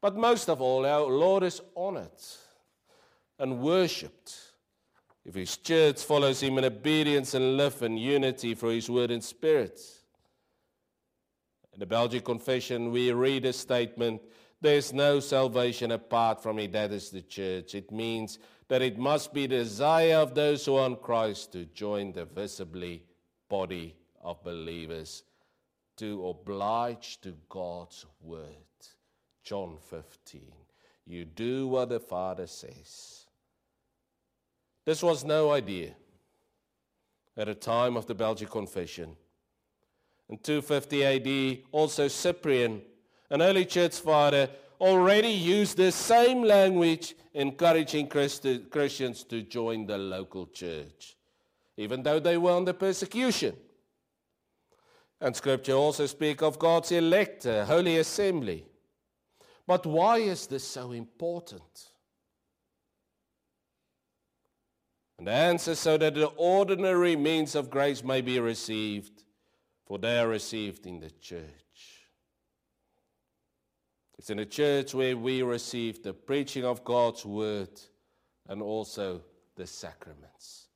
But 0.01 0.15
most 0.15 0.49
of 0.49 0.61
all, 0.61 0.85
our 0.85 1.05
Lord 1.05 1.43
is 1.43 1.61
honored 1.75 2.09
and 3.37 3.59
worshipped 3.59 4.33
if 5.25 5.35
his 5.35 5.57
church 5.57 6.01
follows 6.03 6.41
him 6.41 6.57
in 6.57 6.65
obedience 6.65 7.33
and 7.33 7.57
love 7.57 7.81
and 7.83 7.99
unity 7.99 8.55
for 8.55 8.71
his 8.71 8.89
word 8.89 9.11
and 9.11 9.23
spirit. 9.23 9.79
In 11.73 11.79
the 11.79 11.85
Belgic 11.85 12.25
Confession, 12.25 12.91
we 12.91 13.11
read 13.11 13.45
a 13.45 13.53
statement 13.53 14.21
there 14.61 14.75
is 14.75 14.93
no 14.93 15.19
salvation 15.19 15.91
apart 15.91 16.41
from 16.41 16.59
it, 16.59 16.71
that 16.73 16.91
is 16.91 17.09
the 17.09 17.23
church. 17.23 17.73
It 17.73 17.91
means 17.91 18.37
that 18.71 18.81
it 18.81 18.97
must 18.97 19.33
be 19.33 19.47
the 19.47 19.57
desire 19.57 20.15
of 20.15 20.33
those 20.33 20.65
who 20.65 20.77
are 20.77 20.85
in 20.87 20.95
Christ 20.95 21.51
to 21.51 21.65
join 21.65 22.13
the 22.13 22.23
visibly 22.23 23.03
body 23.49 23.97
of 24.23 24.41
believers, 24.45 25.23
to 25.97 26.25
oblige 26.25 27.19
to 27.19 27.35
God's 27.49 28.05
word. 28.21 28.47
John 29.43 29.75
15. 29.89 30.53
You 31.05 31.25
do 31.25 31.67
what 31.67 31.89
the 31.89 31.99
Father 31.99 32.47
says. 32.47 33.25
This 34.85 35.03
was 35.03 35.25
no 35.25 35.51
idea 35.51 35.93
at 37.35 37.47
the 37.47 37.55
time 37.55 37.97
of 37.97 38.05
the 38.05 38.15
Belgic 38.15 38.49
Confession. 38.49 39.17
In 40.29 40.37
250 40.37 41.03
AD, 41.03 41.63
also 41.73 42.07
Cyprian, 42.07 42.81
an 43.29 43.41
early 43.41 43.65
church 43.65 43.99
father, 43.99 44.47
already 44.81 45.29
used 45.29 45.77
the 45.77 45.91
same 45.91 46.41
language 46.41 47.15
encouraging 47.33 48.07
Christi- 48.07 48.65
Christians 48.69 49.23
to 49.25 49.43
join 49.43 49.85
the 49.85 49.97
local 49.97 50.47
church, 50.47 51.15
even 51.77 52.03
though 52.03 52.19
they 52.19 52.37
were 52.37 52.51
under 52.51 52.73
persecution. 52.73 53.55
And 55.21 55.35
scripture 55.35 55.73
also 55.73 56.07
speaks 56.07 56.41
of 56.41 56.57
God's 56.57 56.91
elect, 56.91 57.45
uh, 57.45 57.63
holy 57.65 57.97
assembly. 57.97 58.65
But 59.67 59.85
why 59.85 60.17
is 60.17 60.47
this 60.47 60.67
so 60.67 60.91
important? 60.91 61.91
And 65.19 65.27
the 65.27 65.31
answer 65.31 65.75
so 65.75 65.97
that 65.99 66.15
the 66.15 66.25
ordinary 66.35 67.15
means 67.15 67.53
of 67.53 67.69
grace 67.69 68.03
may 68.03 68.21
be 68.21 68.39
received, 68.39 69.23
for 69.85 69.99
they 69.99 70.17
are 70.17 70.27
received 70.27 70.87
in 70.87 70.99
the 70.99 71.11
church. 71.11 71.70
It's 74.21 74.29
in 74.29 74.37
a 74.37 74.45
church 74.45 74.93
where 74.93 75.17
we 75.17 75.41
receive 75.41 76.03
the 76.03 76.13
preaching 76.13 76.63
of 76.63 76.83
God's 76.83 77.25
word 77.25 77.71
and 78.47 78.61
also 78.61 79.23
the 79.55 79.65
sacraments. 79.65 80.67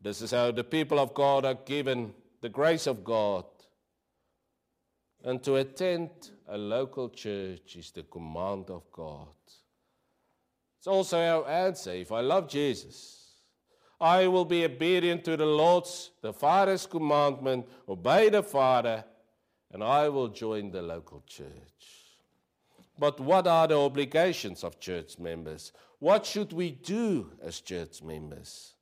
This 0.00 0.22
is 0.22 0.30
how 0.30 0.50
the 0.50 0.64
people 0.64 0.98
of 0.98 1.12
God 1.12 1.44
are 1.44 1.58
given 1.66 2.14
the 2.40 2.48
grace 2.48 2.86
of 2.86 3.04
God. 3.04 3.44
And 5.22 5.42
to 5.42 5.56
attend 5.56 6.08
a 6.48 6.56
local 6.56 7.10
church 7.10 7.76
is 7.76 7.90
the 7.90 8.04
command 8.04 8.70
of 8.70 8.90
God. 8.90 9.36
It's 10.78 10.86
also 10.86 11.18
our 11.18 11.46
answer. 11.46 11.92
If 11.92 12.12
I 12.12 12.22
love 12.22 12.48
Jesus, 12.48 13.34
I 14.00 14.26
will 14.26 14.46
be 14.46 14.64
obedient 14.64 15.22
to 15.26 15.36
the 15.36 15.44
Lord's, 15.44 16.12
the 16.22 16.32
Father's 16.32 16.86
commandment, 16.86 17.68
obey 17.86 18.30
the 18.30 18.42
Father, 18.42 19.04
and 19.72 19.82
I 19.82 20.08
will 20.08 20.28
join 20.28 20.70
the 20.70 20.82
local 20.82 21.22
church. 21.26 21.46
But 22.98 23.18
what 23.20 23.46
are 23.46 23.66
the 23.66 23.78
obligations 23.78 24.64
of 24.64 24.78
church 24.78 25.18
members? 25.18 25.72
What 25.98 26.26
should 26.26 26.52
we 26.52 26.72
do 26.72 27.30
as 27.42 27.60
church 27.60 28.02
members? 28.02 28.74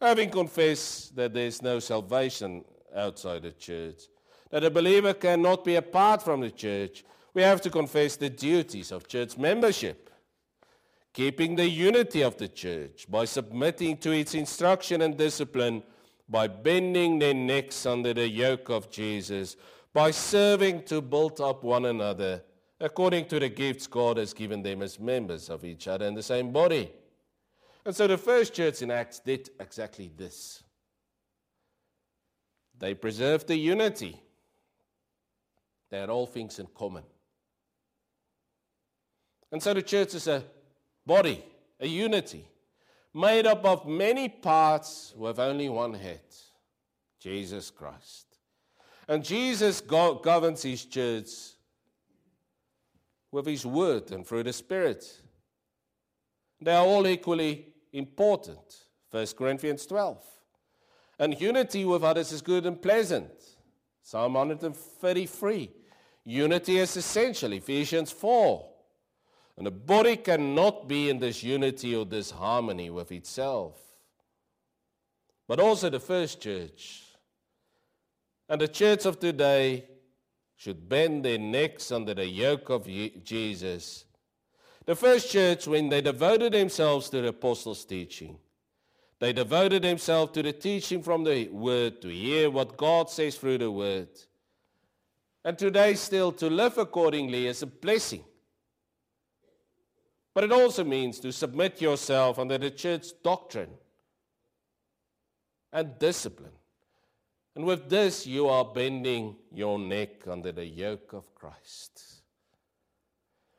Having 0.00 0.30
confessed 0.30 1.14
that 1.16 1.34
there 1.34 1.46
is 1.46 1.62
no 1.62 1.78
salvation 1.78 2.64
outside 2.94 3.42
the 3.42 3.52
church, 3.52 4.02
that 4.50 4.64
a 4.64 4.70
believer 4.70 5.14
cannot 5.14 5.64
be 5.64 5.76
apart 5.76 6.22
from 6.22 6.40
the 6.40 6.50
church, 6.50 7.04
we 7.34 7.42
have 7.42 7.60
to 7.60 7.70
confess 7.70 8.16
the 8.16 8.30
duties 8.30 8.90
of 8.90 9.06
church 9.06 9.36
membership 9.36 10.08
keeping 11.18 11.56
the 11.56 11.68
unity 11.68 12.22
of 12.22 12.36
the 12.38 12.46
church 12.46 13.06
by 13.10 13.24
submitting 13.24 13.96
to 13.96 14.12
its 14.12 14.34
instruction 14.34 15.02
and 15.02 15.16
discipline, 15.16 15.82
by 16.28 16.46
bending 16.46 17.18
their 17.18 17.34
necks 17.34 17.86
under 17.86 18.14
the 18.14 18.28
yoke 18.28 18.68
of 18.68 18.88
Jesus, 18.88 19.56
by 19.92 20.10
serving 20.10 20.82
to 20.84 21.00
build 21.00 21.40
up 21.40 21.64
one 21.64 21.86
another 21.86 22.42
according 22.80 23.26
to 23.26 23.40
the 23.40 23.48
gifts 23.48 23.86
God 23.86 24.16
has 24.18 24.32
given 24.32 24.62
them 24.62 24.82
as 24.82 25.00
members 25.00 25.50
of 25.50 25.64
each 25.64 25.88
other 25.88 26.06
in 26.06 26.14
the 26.14 26.22
same 26.22 26.52
body. 26.52 26.92
And 27.84 27.94
so 27.94 28.06
the 28.06 28.18
first 28.18 28.54
church 28.54 28.82
in 28.82 28.90
Acts 28.90 29.18
did 29.18 29.50
exactly 29.58 30.10
this. 30.16 30.62
They 32.78 32.94
preserved 32.94 33.48
the 33.48 33.56
unity. 33.56 34.20
They 35.90 35.98
had 35.98 36.10
all 36.10 36.26
things 36.26 36.58
in 36.58 36.66
common. 36.74 37.02
And 39.50 39.62
so 39.62 39.74
the 39.74 39.82
church 39.82 40.14
is 40.14 40.28
a 40.28 40.44
body, 41.06 41.42
a 41.80 41.86
unity, 41.86 42.46
made 43.14 43.46
up 43.46 43.64
of 43.64 43.88
many 43.88 44.28
parts 44.28 45.14
with 45.16 45.38
only 45.38 45.68
one 45.68 45.94
head 45.94 46.20
Jesus 47.18 47.70
Christ. 47.70 48.27
And 49.08 49.24
Jesus 49.24 49.80
governs 49.80 50.62
his 50.62 50.84
church 50.84 51.28
with 53.32 53.46
his 53.46 53.64
word 53.64 54.10
and 54.12 54.26
through 54.26 54.42
the 54.42 54.52
Spirit. 54.52 55.22
They 56.60 56.74
are 56.74 56.84
all 56.84 57.06
equally 57.06 57.72
important. 57.92 58.58
1 59.10 59.26
Corinthians 59.38 59.86
12. 59.86 60.22
And 61.18 61.40
unity 61.40 61.84
with 61.84 62.04
others 62.04 62.32
is 62.32 62.42
good 62.42 62.66
and 62.66 62.80
pleasant. 62.80 63.30
Psalm 64.02 64.34
133. 64.34 65.70
Unity 66.24 66.78
is 66.78 66.96
essential. 66.96 67.52
Ephesians 67.52 68.12
4. 68.12 68.68
And 69.56 69.66
the 69.66 69.70
body 69.70 70.16
cannot 70.16 70.86
be 70.86 71.08
in 71.08 71.18
this 71.18 71.42
unity 71.42 71.96
or 71.96 72.04
this 72.04 72.30
harmony 72.30 72.90
with 72.90 73.10
itself. 73.10 73.80
But 75.48 75.58
also 75.58 75.88
the 75.90 75.98
first 75.98 76.40
church. 76.40 77.02
And 78.48 78.60
the 78.60 78.68
church 78.68 79.04
of 79.04 79.20
today 79.20 79.84
should 80.56 80.88
bend 80.88 81.24
their 81.24 81.38
necks 81.38 81.92
under 81.92 82.14
the 82.14 82.26
yoke 82.26 82.70
of 82.70 82.88
Jesus. 83.22 84.04
The 84.86 84.96
first 84.96 85.30
church, 85.30 85.66
when 85.66 85.88
they 85.88 86.00
devoted 86.00 86.54
themselves 86.54 87.10
to 87.10 87.20
the 87.20 87.28
apostles' 87.28 87.84
teaching, 87.84 88.38
they 89.20 89.32
devoted 89.32 89.82
themselves 89.82 90.32
to 90.32 90.42
the 90.42 90.52
teaching 90.52 91.02
from 91.02 91.24
the 91.24 91.48
word, 91.48 92.00
to 92.02 92.08
hear 92.08 92.50
what 92.50 92.76
God 92.76 93.10
says 93.10 93.36
through 93.36 93.58
the 93.58 93.70
word. 93.70 94.08
And 95.44 95.58
today, 95.58 95.94
still, 95.94 96.32
to 96.32 96.48
live 96.48 96.78
accordingly 96.78 97.46
is 97.46 97.62
a 97.62 97.66
blessing. 97.66 98.24
But 100.34 100.44
it 100.44 100.52
also 100.52 100.84
means 100.84 101.18
to 101.20 101.32
submit 101.32 101.80
yourself 101.80 102.38
under 102.38 102.58
the 102.58 102.70
church 102.70 103.08
doctrine 103.22 103.70
and 105.72 105.98
discipline. 105.98 106.57
And 107.58 107.66
with 107.66 107.88
this, 107.90 108.24
you 108.24 108.46
are 108.46 108.64
bending 108.64 109.34
your 109.52 109.80
neck 109.80 110.28
under 110.28 110.52
the 110.52 110.64
yoke 110.64 111.12
of 111.12 111.34
Christ. 111.34 112.22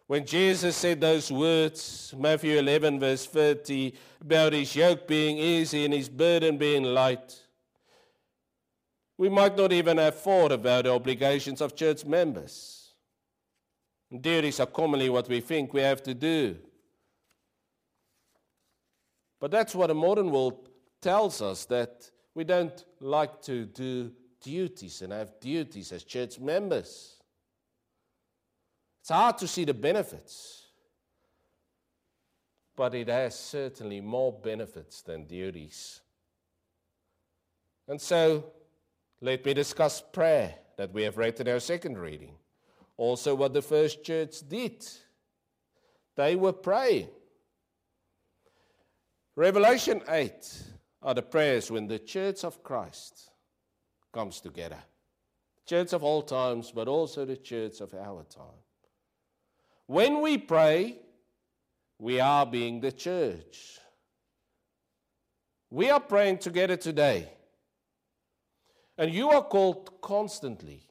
When 0.07 0.25
Jesus 0.25 0.77
said 0.77 1.01
those 1.01 1.29
words, 1.29 2.15
Matthew 2.17 2.57
11, 2.57 3.01
verse 3.01 3.25
30, 3.25 3.93
about 4.21 4.53
his 4.53 4.73
yoke 4.73 5.05
being 5.05 5.37
easy 5.37 5.83
and 5.83 5.93
his 5.93 6.07
burden 6.07 6.57
being 6.57 6.83
light, 6.83 7.41
we 9.17 9.27
might 9.27 9.57
not 9.57 9.73
even 9.73 9.97
have 9.97 10.17
thought 10.17 10.53
about 10.53 10.85
the 10.85 10.93
obligations 10.93 11.59
of 11.59 11.75
church 11.75 12.05
members. 12.05 12.93
Duties 14.17 14.61
are 14.61 14.65
commonly 14.65 15.09
what 15.09 15.27
we 15.27 15.41
think 15.41 15.73
we 15.73 15.81
have 15.81 16.01
to 16.03 16.13
do. 16.13 16.55
But 19.41 19.51
that's 19.51 19.75
what 19.75 19.91
a 19.91 19.93
modern 19.93 20.31
world 20.31 20.69
tells 21.01 21.41
us 21.41 21.65
that 21.65 22.09
we 22.35 22.43
don't 22.43 22.83
like 22.99 23.41
to 23.43 23.65
do 23.65 24.11
duties 24.41 25.01
and 25.01 25.11
have 25.11 25.39
duties 25.39 25.91
as 25.91 26.03
church 26.03 26.39
members. 26.39 27.17
It's 29.01 29.09
hard 29.09 29.37
to 29.39 29.47
see 29.47 29.65
the 29.65 29.73
benefits, 29.73 30.67
but 32.75 32.93
it 32.93 33.07
has 33.07 33.37
certainly 33.37 34.01
more 34.01 34.31
benefits 34.31 35.01
than 35.01 35.25
duties. 35.25 36.01
And 37.87 37.99
so, 37.99 38.45
let 39.21 39.43
me 39.43 39.53
discuss 39.53 40.01
prayer 40.01 40.55
that 40.77 40.93
we 40.93 41.03
have 41.03 41.17
read 41.17 41.39
in 41.39 41.47
our 41.47 41.59
second 41.59 41.97
reading. 41.97 42.35
Also, 42.97 43.33
what 43.33 43.53
the 43.53 43.61
first 43.61 44.03
church 44.03 44.47
did. 44.47 44.85
They 46.15 46.35
were 46.35 46.53
praying. 46.53 47.09
Revelation 49.35 50.01
8 50.07 50.63
are 51.01 51.13
the 51.13 51.21
prayers 51.21 51.71
when 51.71 51.87
the 51.87 51.99
church 51.99 52.43
of 52.43 52.63
Christ 52.63 53.31
comes 54.13 54.41
together. 54.41 54.79
Church 55.65 55.93
of 55.93 56.03
all 56.03 56.21
times, 56.21 56.71
but 56.71 56.87
also 56.87 57.25
the 57.25 57.37
church 57.37 57.79
of 57.79 57.93
our 57.93 58.23
time. 58.23 58.63
When 59.85 60.21
we 60.21 60.37
pray, 60.37 60.97
we 61.97 62.19
are 62.19 62.45
being 62.45 62.79
the 62.79 62.91
church. 62.91 63.79
We 65.69 65.89
are 65.89 65.99
praying 65.99 66.39
together 66.39 66.75
today. 66.75 67.29
And 68.97 69.13
you 69.13 69.29
are 69.29 69.43
called 69.43 70.01
constantly 70.01 70.81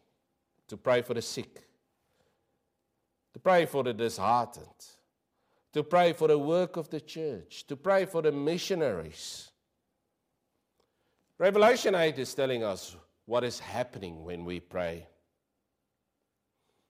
to 0.69 0.77
pray 0.77 1.03
for 1.03 1.15
the 1.15 1.23
sick, 1.23 1.67
to 3.35 3.39
pray 3.39 3.67
for 3.67 3.83
the 3.83 3.93
disheartened, 3.93 4.87
to 5.73 5.83
pray 5.83 6.13
for 6.13 6.29
the 6.29 6.39
work 6.39 6.77
of 6.77 6.89
the 6.89 7.01
church, 7.01 7.67
to 7.67 7.77
pray 7.77 8.07
for 8.07 8.23
the 8.23 8.33
missionaries. 8.33 9.48
Revelation 11.39 11.95
8 11.95 12.19
is 12.19 12.35
telling 12.35 12.65
us 12.65 12.97
what 13.25 13.45
is 13.45 13.61
happening 13.61 14.25
when 14.25 14.45
we 14.45 14.59
pray. 14.59 15.07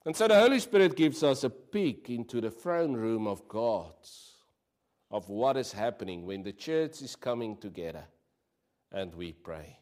And 0.06 0.16
so 0.16 0.26
the 0.26 0.40
Holy 0.40 0.58
Spirit 0.58 0.96
gives 0.96 1.22
us 1.22 1.44
a 1.44 1.50
peek 1.50 2.08
into 2.08 2.40
the 2.40 2.50
throne 2.50 2.94
room 2.94 3.26
of 3.26 3.46
God, 3.46 3.92
of 5.10 5.28
what 5.28 5.58
is 5.58 5.72
happening 5.72 6.24
when 6.24 6.42
the 6.42 6.52
church 6.52 7.02
is 7.02 7.14
coming 7.14 7.58
together 7.58 8.04
and 8.90 9.14
we 9.14 9.32
pray. 9.32 9.80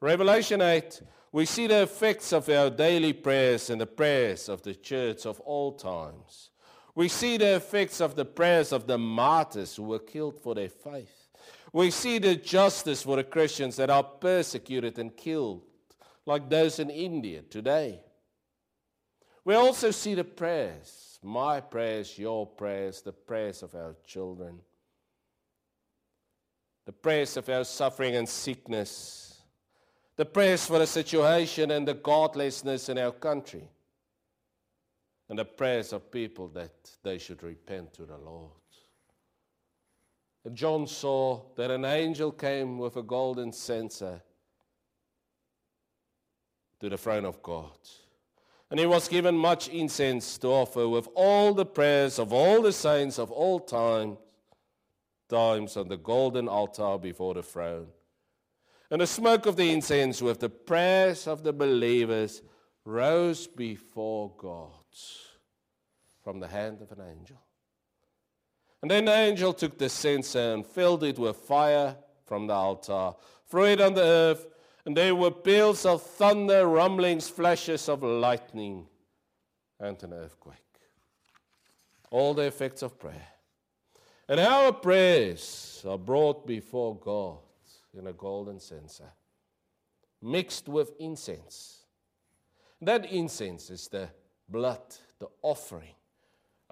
Revelation 0.00 0.60
8, 0.60 1.00
we 1.30 1.44
see 1.44 1.68
the 1.68 1.82
effects 1.82 2.32
of 2.32 2.48
our 2.48 2.68
daily 2.68 3.12
prayers 3.12 3.70
and 3.70 3.80
the 3.80 3.86
prayers 3.86 4.48
of 4.48 4.62
the 4.62 4.74
church 4.74 5.24
of 5.24 5.38
all 5.40 5.72
times. 5.72 6.50
We 6.96 7.08
see 7.08 7.36
the 7.36 7.56
effects 7.56 8.00
of 8.00 8.16
the 8.16 8.24
prayers 8.24 8.72
of 8.72 8.86
the 8.88 8.98
martyrs 8.98 9.76
who 9.76 9.84
were 9.84 10.00
killed 10.00 10.40
for 10.40 10.54
their 10.54 10.68
faith. 10.68 11.23
We 11.74 11.90
see 11.90 12.20
the 12.20 12.36
justice 12.36 13.02
for 13.02 13.16
the 13.16 13.24
Christians 13.24 13.74
that 13.76 13.90
are 13.90 14.04
persecuted 14.04 14.96
and 15.00 15.14
killed, 15.14 15.62
like 16.24 16.48
those 16.48 16.78
in 16.78 16.88
India 16.88 17.42
today. 17.42 18.00
We 19.44 19.56
also 19.56 19.90
see 19.90 20.14
the 20.14 20.22
prayers 20.22 21.18
my 21.20 21.58
prayers, 21.58 22.16
your 22.16 22.46
prayers, 22.46 23.02
the 23.02 23.12
prayers 23.12 23.62
of 23.64 23.74
our 23.74 23.96
children, 24.06 24.60
the 26.84 26.92
prayers 26.92 27.36
of 27.36 27.48
our 27.48 27.64
suffering 27.64 28.14
and 28.14 28.28
sickness, 28.28 29.42
the 30.16 30.26
prayers 30.26 30.66
for 30.66 30.78
the 30.78 30.86
situation 30.86 31.72
and 31.72 31.88
the 31.88 31.94
godlessness 31.94 32.88
in 32.88 32.98
our 32.98 33.10
country, 33.10 33.68
and 35.28 35.36
the 35.36 35.44
prayers 35.44 35.92
of 35.92 36.12
people 36.12 36.46
that 36.48 36.74
they 37.02 37.18
should 37.18 37.42
repent 37.42 37.94
to 37.94 38.04
the 38.04 38.18
Lord. 38.18 38.52
And 40.44 40.54
John 40.54 40.86
saw 40.86 41.40
that 41.56 41.70
an 41.70 41.84
angel 41.84 42.30
came 42.30 42.78
with 42.78 42.96
a 42.96 43.02
golden 43.02 43.52
censer 43.52 44.20
to 46.80 46.88
the 46.88 46.98
throne 46.98 47.24
of 47.24 47.42
God. 47.42 47.78
And 48.70 48.78
he 48.78 48.86
was 48.86 49.08
given 49.08 49.36
much 49.36 49.68
incense 49.68 50.36
to 50.38 50.48
offer 50.48 50.88
with 50.88 51.08
all 51.14 51.54
the 51.54 51.64
prayers 51.64 52.18
of 52.18 52.32
all 52.32 52.60
the 52.60 52.72
saints 52.72 53.18
of 53.18 53.30
all 53.30 53.60
times, 53.60 54.18
times 55.28 55.76
on 55.76 55.88
the 55.88 55.96
golden 55.96 56.48
altar 56.48 56.98
before 56.98 57.34
the 57.34 57.42
throne. 57.42 57.86
And 58.90 59.00
the 59.00 59.06
smoke 59.06 59.46
of 59.46 59.56
the 59.56 59.70
incense 59.70 60.20
with 60.20 60.40
the 60.40 60.50
prayers 60.50 61.26
of 61.26 61.42
the 61.42 61.52
believers 61.52 62.42
rose 62.84 63.46
before 63.46 64.32
God 64.36 64.70
from 66.22 66.40
the 66.40 66.48
hand 66.48 66.82
of 66.82 66.92
an 66.92 67.04
angel. 67.18 67.40
And 68.84 68.90
then 68.90 69.06
the 69.06 69.14
angel 69.14 69.54
took 69.54 69.78
the 69.78 69.88
censer 69.88 70.52
and 70.52 70.66
filled 70.66 71.04
it 71.04 71.18
with 71.18 71.36
fire 71.36 71.96
from 72.26 72.46
the 72.46 72.52
altar, 72.52 73.14
threw 73.48 73.64
it 73.64 73.80
on 73.80 73.94
the 73.94 74.02
earth, 74.02 74.46
and 74.84 74.94
there 74.94 75.14
were 75.14 75.30
peals 75.30 75.86
of 75.86 76.02
thunder, 76.02 76.66
rumblings, 76.66 77.26
flashes 77.26 77.88
of 77.88 78.02
lightning, 78.02 78.86
and 79.80 80.02
an 80.02 80.12
earthquake. 80.12 80.58
All 82.10 82.34
the 82.34 82.42
effects 82.42 82.82
of 82.82 82.98
prayer. 82.98 83.28
And 84.28 84.38
our 84.38 84.70
prayers 84.70 85.82
are 85.88 85.96
brought 85.96 86.46
before 86.46 86.94
God 86.94 87.38
in 87.98 88.06
a 88.08 88.12
golden 88.12 88.60
censer, 88.60 89.14
mixed 90.20 90.68
with 90.68 90.92
incense. 91.00 91.86
That 92.82 93.10
incense 93.10 93.70
is 93.70 93.88
the 93.88 94.10
blood, 94.46 94.82
the 95.20 95.28
offering 95.40 95.94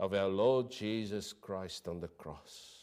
of 0.02 0.14
our 0.14 0.26
Lord 0.26 0.68
Jesus 0.68 1.32
Christ 1.32 1.86
on 1.86 2.00
the 2.00 2.08
cross. 2.08 2.80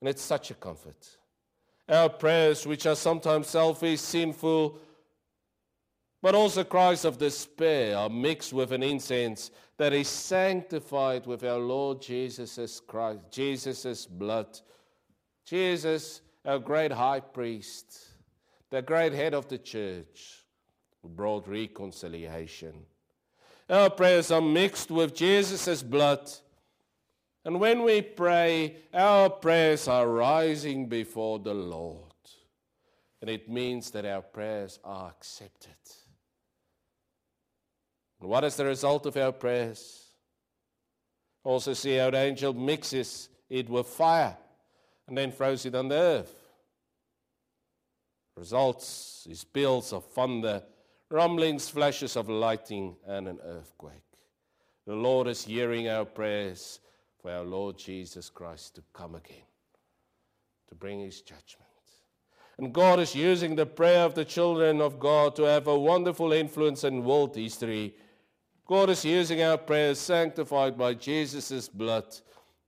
And 0.00 0.08
it's 0.08 0.22
such 0.22 0.52
a 0.52 0.54
comfort 0.54 1.18
our 1.88 2.10
prayers, 2.10 2.66
which 2.66 2.84
are 2.86 2.94
sometimes 2.94 3.48
selfish, 3.48 4.00
sinful, 4.00 4.78
but 6.20 6.34
also 6.34 6.62
cries 6.62 7.06
of 7.06 7.16
despair, 7.16 7.96
are 7.96 8.10
mixed 8.10 8.52
with 8.52 8.72
an 8.72 8.82
incense 8.82 9.50
that 9.78 9.94
is 9.94 10.06
sanctified 10.06 11.26
with 11.26 11.42
our 11.42 11.58
Lord 11.58 12.02
Jesus 12.02 12.78
Christ, 12.86 13.20
Jesus' 13.30 14.04
blood. 14.04 14.60
Jesus, 15.46 16.20
our 16.44 16.58
great 16.58 16.92
high 16.92 17.20
priest, 17.20 17.98
the 18.68 18.82
great 18.82 19.14
head 19.14 19.32
of 19.32 19.48
the 19.48 19.58
church, 19.58 20.44
who 21.02 21.08
brought 21.08 21.48
reconciliation. 21.48 22.74
Our 23.68 23.90
prayers 23.90 24.30
are 24.30 24.40
mixed 24.40 24.90
with 24.90 25.14
Jesus' 25.14 25.82
blood 25.82 26.30
and 27.48 27.60
when 27.60 27.82
we 27.82 28.02
pray, 28.02 28.76
our 28.92 29.30
prayers 29.30 29.88
are 29.88 30.06
rising 30.06 30.86
before 30.86 31.38
the 31.38 31.54
Lord. 31.54 32.12
And 33.22 33.30
it 33.30 33.48
means 33.48 33.90
that 33.92 34.04
our 34.04 34.20
prayers 34.20 34.78
are 34.84 35.08
accepted. 35.08 35.72
And 38.20 38.28
what 38.28 38.44
is 38.44 38.56
the 38.56 38.66
result 38.66 39.06
of 39.06 39.16
our 39.16 39.32
prayers? 39.32 40.10
Also, 41.42 41.72
see 41.72 41.96
how 41.96 42.10
the 42.10 42.18
angel 42.18 42.52
mixes 42.52 43.30
it 43.48 43.70
with 43.70 43.86
fire 43.86 44.36
and 45.06 45.16
then 45.16 45.32
throws 45.32 45.64
it 45.64 45.74
on 45.74 45.88
the 45.88 45.94
earth. 45.94 46.34
Results 48.36 49.26
is 49.30 49.42
peals 49.44 49.94
of 49.94 50.04
thunder, 50.04 50.62
rumblings, 51.10 51.68
flashes 51.68 52.16
of 52.16 52.28
lightning, 52.28 52.96
and 53.06 53.28
an 53.28 53.38
earthquake. 53.44 53.94
The 54.86 54.94
Lord 54.94 55.26
is 55.28 55.44
hearing 55.44 55.88
our 55.88 56.04
prayers 56.04 56.80
for 57.20 57.30
our 57.30 57.44
Lord 57.44 57.78
Jesus 57.78 58.30
Christ 58.30 58.76
to 58.76 58.82
come 58.92 59.14
again, 59.14 59.46
to 60.68 60.74
bring 60.74 61.00
his 61.00 61.20
judgment. 61.20 61.68
And 62.58 62.72
God 62.72 62.98
is 62.98 63.14
using 63.14 63.54
the 63.54 63.66
prayer 63.66 64.04
of 64.04 64.14
the 64.14 64.24
children 64.24 64.80
of 64.80 64.98
God 64.98 65.36
to 65.36 65.44
have 65.44 65.68
a 65.68 65.78
wonderful 65.78 66.32
influence 66.32 66.84
in 66.84 67.04
world 67.04 67.36
history. 67.36 67.94
God 68.66 68.90
is 68.90 69.04
using 69.04 69.42
our 69.42 69.56
prayers 69.56 69.98
sanctified 70.00 70.76
by 70.76 70.94
Jesus' 70.94 71.68
blood 71.68 72.04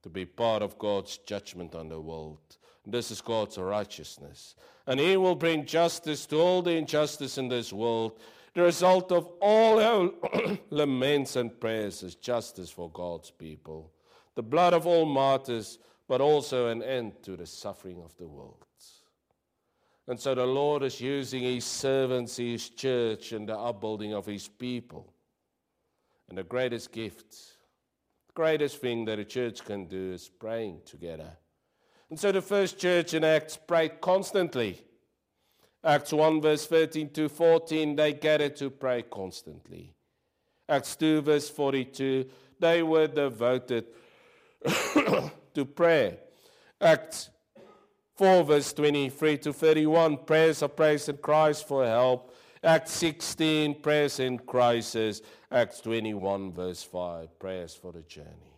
to 0.01 0.09
be 0.09 0.25
part 0.25 0.63
of 0.63 0.79
God's 0.79 1.17
judgment 1.17 1.75
on 1.75 1.89
the 1.89 1.99
world. 1.99 2.39
This 2.85 3.11
is 3.11 3.21
God's 3.21 3.57
righteousness. 3.57 4.55
And 4.91 4.99
He 4.99 5.15
will 5.15 5.35
bring 5.35 5.65
justice 5.65 6.25
to 6.25 6.37
all 6.41 6.61
the 6.61 6.75
injustice 6.75 7.37
in 7.37 7.47
this 7.47 7.71
world. 7.71 8.19
The 8.53 8.63
result 8.63 9.13
of 9.13 9.25
all 9.39 9.79
our 9.79 10.11
laments 10.69 11.37
and 11.37 11.57
prayers 11.57 12.03
is 12.03 12.15
justice 12.15 12.69
for 12.69 12.89
God's 12.89 13.31
people 13.31 13.93
the 14.35 14.43
blood 14.43 14.73
of 14.73 14.87
all 14.87 15.05
martyrs, 15.05 15.77
but 16.07 16.21
also 16.21 16.67
an 16.67 16.81
end 16.81 17.21
to 17.23 17.35
the 17.35 17.45
suffering 17.45 18.01
of 18.01 18.15
the 18.17 18.27
world. 18.27 18.65
And 20.07 20.19
so 20.19 20.35
the 20.35 20.45
Lord 20.45 20.83
is 20.83 20.99
using 20.99 21.43
his 21.43 21.63
servants, 21.63 22.37
his 22.37 22.69
church, 22.69 23.31
and 23.31 23.47
the 23.47 23.57
upbuilding 23.57 24.13
of 24.13 24.25
his 24.25 24.47
people. 24.47 25.13
And 26.27 26.37
the 26.37 26.43
greatest 26.43 26.91
gift, 26.91 27.31
the 28.27 28.33
greatest 28.33 28.81
thing 28.81 29.05
that 29.05 29.19
a 29.19 29.25
church 29.25 29.63
can 29.63 29.85
do 29.85 30.11
is 30.13 30.27
praying 30.27 30.81
together. 30.85 31.37
And 32.11 32.19
so 32.19 32.33
the 32.33 32.41
first 32.41 32.77
church 32.77 33.13
in 33.13 33.23
Acts 33.23 33.57
prayed 33.57 34.01
constantly. 34.01 34.81
Acts 35.81 36.11
1, 36.11 36.41
verse 36.41 36.67
13 36.67 37.09
to 37.11 37.29
14, 37.29 37.95
they 37.95 38.13
gathered 38.13 38.57
to 38.57 38.69
pray 38.69 39.03
constantly. 39.03 39.95
Acts 40.67 40.95
2, 40.97 41.21
verse 41.21 41.49
42, 41.49 42.25
they 42.59 42.83
were 42.83 43.07
devoted 43.07 43.85
to 45.53 45.65
prayer. 45.73 46.17
Acts 46.81 47.29
4, 48.17 48.43
verse 48.43 48.73
23 48.73 49.37
to 49.37 49.53
31, 49.53 50.17
prayers 50.17 50.61
of 50.61 50.75
praise 50.75 51.07
and 51.07 51.21
cries 51.21 51.63
for 51.63 51.85
help. 51.85 52.35
Acts 52.61 52.91
16, 52.91 53.81
prayers 53.81 54.19
in 54.19 54.37
crisis. 54.37 55.21
Acts 55.49 55.79
21, 55.79 56.51
verse 56.51 56.83
5, 56.83 57.39
prayers 57.39 57.73
for 57.73 57.93
the 57.93 58.01
journey. 58.01 58.50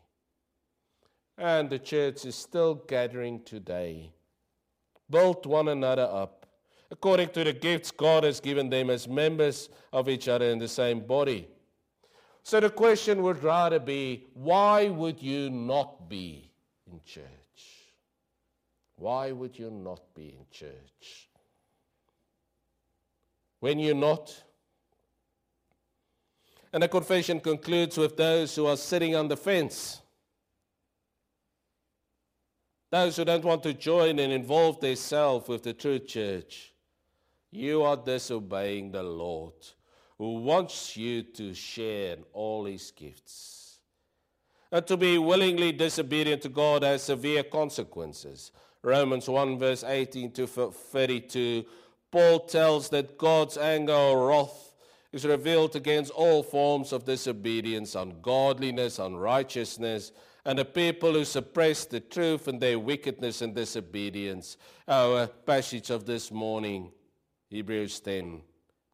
And 1.37 1.69
the 1.69 1.79
church 1.79 2.25
is 2.25 2.35
still 2.35 2.75
gathering 2.75 3.41
today. 3.43 4.11
Build 5.09 5.45
one 5.45 5.67
another 5.67 6.03
up 6.03 6.43
according 6.93 7.27
to 7.29 7.43
the 7.43 7.51
gifts 7.51 7.89
God 7.89 8.23
has 8.23 8.39
given 8.39 8.69
them 8.69 8.91
as 8.91 9.07
members 9.07 9.67
of 9.91 10.07
each 10.07 10.27
other 10.27 10.45
in 10.45 10.59
the 10.59 10.67
same 10.67 10.99
body. 10.99 11.47
So 12.43 12.59
the 12.59 12.69
question 12.69 13.23
would 13.23 13.41
rather 13.41 13.79
be 13.79 14.27
why 14.35 14.89
would 14.89 15.19
you 15.19 15.49
not 15.49 16.07
be 16.07 16.51
in 16.85 17.01
church? 17.03 17.23
Why 18.95 19.31
would 19.31 19.57
you 19.57 19.71
not 19.71 20.01
be 20.13 20.35
in 20.37 20.45
church? 20.51 21.29
When 23.59 23.79
you're 23.79 23.95
not, 23.95 24.31
and 26.71 26.83
the 26.83 26.87
confession 26.87 27.39
concludes 27.39 27.97
with 27.97 28.17
those 28.17 28.55
who 28.55 28.67
are 28.67 28.77
sitting 28.77 29.15
on 29.15 29.29
the 29.29 29.37
fence. 29.37 30.02
Those 32.93 33.17
who 33.17 33.25
don't 33.25 33.43
want 33.43 33.63
to 33.63 33.73
join 33.73 34.19
and 34.19 34.31
involve 34.31 34.79
themselves 34.79 35.47
with 35.47 35.63
the 35.63 35.73
true 35.73 35.97
church, 35.97 36.73
you 37.49 37.81
are 37.81 37.97
disobeying 37.97 38.91
the 38.91 39.01
Lord 39.01 39.55
who 40.19 40.35
wants 40.35 40.95
you 40.95 41.23
to 41.23 41.55
share 41.55 42.13
in 42.13 42.23
all 42.33 42.65
his 42.65 42.91
gifts. 42.91 43.79
And 44.71 44.85
to 44.85 44.95
be 44.95 45.17
willingly 45.17 45.71
disobedient 45.71 46.43
to 46.43 46.49
God 46.49 46.83
has 46.83 47.01
severe 47.01 47.41
consequences. 47.41 48.51
Romans 48.83 49.27
1, 49.27 49.57
verse 49.57 49.83
18 49.83 50.31
to 50.33 50.45
32, 50.45 51.65
Paul 52.11 52.41
tells 52.41 52.89
that 52.89 53.17
God's 53.17 53.57
anger 53.57 53.91
or 53.91 54.27
wrath 54.27 54.75
is 55.11 55.25
revealed 55.25 55.75
against 55.75 56.11
all 56.11 56.43
forms 56.43 56.93
of 56.93 57.05
disobedience, 57.05 57.95
ungodliness, 57.95 58.99
unrighteousness, 58.99 60.11
and 60.45 60.59
the 60.59 60.65
people 60.65 61.13
who 61.13 61.25
suppress 61.25 61.85
the 61.85 61.99
truth 61.99 62.47
and 62.47 62.61
their 62.61 62.77
wickedness 62.77 63.41
and 63.41 63.55
disobedience. 63.55 64.57
Our 64.87 65.27
passage 65.27 65.89
of 65.89 66.05
this 66.05 66.31
morning, 66.31 66.91
Hebrews 67.49 67.99
10 68.01 68.41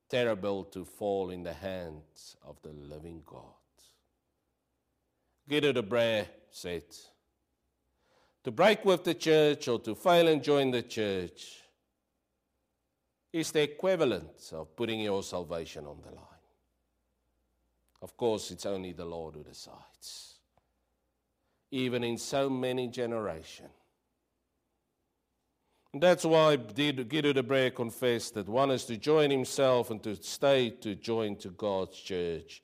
terrible 0.09 0.63
to 0.65 0.83
fall 0.83 1.29
in 1.29 1.43
the 1.43 1.53
hands 1.53 2.35
of 2.43 2.61
the 2.61 2.73
living 2.73 3.21
God. 3.25 3.43
Guido 5.47 5.71
de 5.71 5.81
Brès 5.81 6.27
said, 6.51 6.83
To 8.43 8.51
break 8.51 8.83
with 8.85 9.03
the 9.03 9.13
church 9.13 9.67
or 9.67 9.79
to 9.79 9.95
fail 9.95 10.27
and 10.27 10.43
join 10.43 10.71
the 10.71 10.81
church 10.81 11.61
is 13.31 13.51
the 13.51 13.61
equivalent 13.61 14.51
of 14.51 14.75
putting 14.75 14.99
your 14.99 15.21
salvation 15.21 15.85
on 15.85 15.97
the 16.03 16.11
line. 16.11 16.25
Of 18.01 18.17
course, 18.17 18.49
it's 18.49 18.65
only 18.65 18.93
the 18.93 19.05
Lord 19.05 19.35
who 19.35 19.43
decides. 19.43 20.38
Even 21.71 22.03
in 22.03 22.17
so 22.17 22.49
many 22.49 22.87
generations, 22.87 23.69
and 25.93 26.03
that's 26.03 26.23
why 26.23 26.55
Guido 26.55 27.33
de 27.33 27.41
Brès 27.41 27.73
confessed 27.73 28.35
that 28.35 28.47
one 28.47 28.69
is 28.69 28.85
to 28.85 28.97
join 28.97 29.31
himself 29.31 29.89
and 29.89 30.01
to 30.03 30.15
stay 30.15 30.69
to 30.69 30.93
join 30.95 31.35
to 31.37 31.49
God's 31.49 31.97
church, 31.97 32.61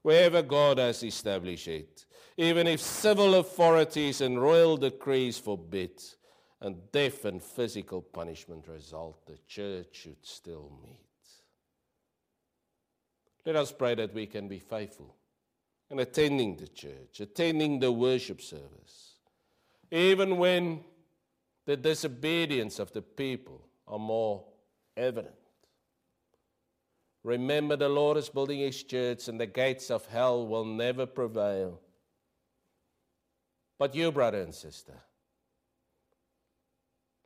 wherever 0.00 0.40
God 0.42 0.78
has 0.78 1.02
established 1.02 1.68
it, 1.68 2.06
even 2.38 2.66
if 2.66 2.80
civil 2.80 3.34
authorities 3.34 4.22
and 4.22 4.40
royal 4.40 4.78
decrees 4.78 5.38
forbid, 5.38 6.02
and 6.62 6.90
death 6.92 7.24
and 7.26 7.42
physical 7.42 8.00
punishment 8.00 8.66
result, 8.68 9.26
the 9.26 9.36
church 9.46 9.88
should 9.92 10.24
still 10.24 10.72
meet. 10.82 10.96
Let 13.44 13.56
us 13.56 13.72
pray 13.72 13.96
that 13.96 14.14
we 14.14 14.26
can 14.26 14.48
be 14.48 14.60
faithful 14.60 15.16
in 15.92 16.00
attending 16.00 16.56
the 16.56 16.68
church, 16.68 17.20
attending 17.20 17.78
the 17.78 17.92
worship 17.92 18.40
service, 18.40 19.16
even 19.90 20.38
when 20.38 20.82
the 21.66 21.76
disobedience 21.76 22.78
of 22.78 22.90
the 22.92 23.02
people 23.02 23.60
are 23.86 23.98
more 23.98 24.42
evident. 24.96 25.34
Remember, 27.22 27.76
the 27.76 27.90
Lord 27.90 28.16
is 28.16 28.30
building 28.30 28.60
his 28.60 28.82
church, 28.82 29.28
and 29.28 29.38
the 29.38 29.46
gates 29.46 29.90
of 29.90 30.06
hell 30.06 30.46
will 30.46 30.64
never 30.64 31.04
prevail. 31.04 31.78
But 33.78 33.94
you, 33.94 34.10
brother 34.10 34.40
and 34.40 34.54
sister, 34.54 34.94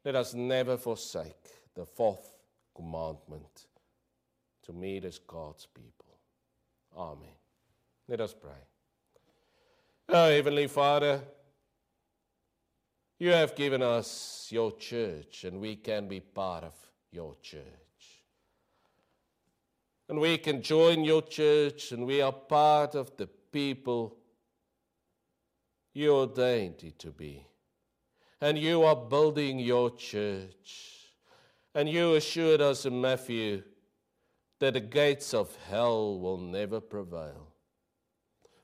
let 0.04 0.16
us 0.16 0.34
never 0.34 0.76
forsake 0.76 1.46
the 1.76 1.86
fourth 1.86 2.36
commandment 2.74 3.66
to 4.64 4.72
meet 4.72 5.04
as 5.04 5.18
God's 5.20 5.66
people. 5.66 6.18
Amen. 6.96 7.45
Let 8.08 8.20
us 8.20 8.34
pray. 8.34 8.52
Oh, 10.08 10.30
Heavenly 10.30 10.68
Father, 10.68 11.20
you 13.18 13.30
have 13.30 13.56
given 13.56 13.82
us 13.82 14.48
your 14.50 14.70
church, 14.72 15.42
and 15.42 15.60
we 15.60 15.74
can 15.74 16.06
be 16.06 16.20
part 16.20 16.62
of 16.62 16.74
your 17.10 17.34
church. 17.42 17.62
And 20.08 20.20
we 20.20 20.38
can 20.38 20.62
join 20.62 21.02
your 21.02 21.22
church, 21.22 21.90
and 21.90 22.06
we 22.06 22.20
are 22.20 22.32
part 22.32 22.94
of 22.94 23.16
the 23.16 23.26
people 23.26 24.16
you 25.92 26.14
ordained 26.14 26.84
it 26.84 27.00
to 27.00 27.10
be. 27.10 27.44
And 28.40 28.56
you 28.56 28.84
are 28.84 28.94
building 28.94 29.58
your 29.58 29.90
church. 29.96 31.08
And 31.74 31.88
you 31.88 32.14
assured 32.14 32.60
us 32.60 32.86
in 32.86 33.00
Matthew 33.00 33.64
that 34.60 34.74
the 34.74 34.80
gates 34.80 35.34
of 35.34 35.56
hell 35.68 36.20
will 36.20 36.38
never 36.38 36.80
prevail. 36.80 37.55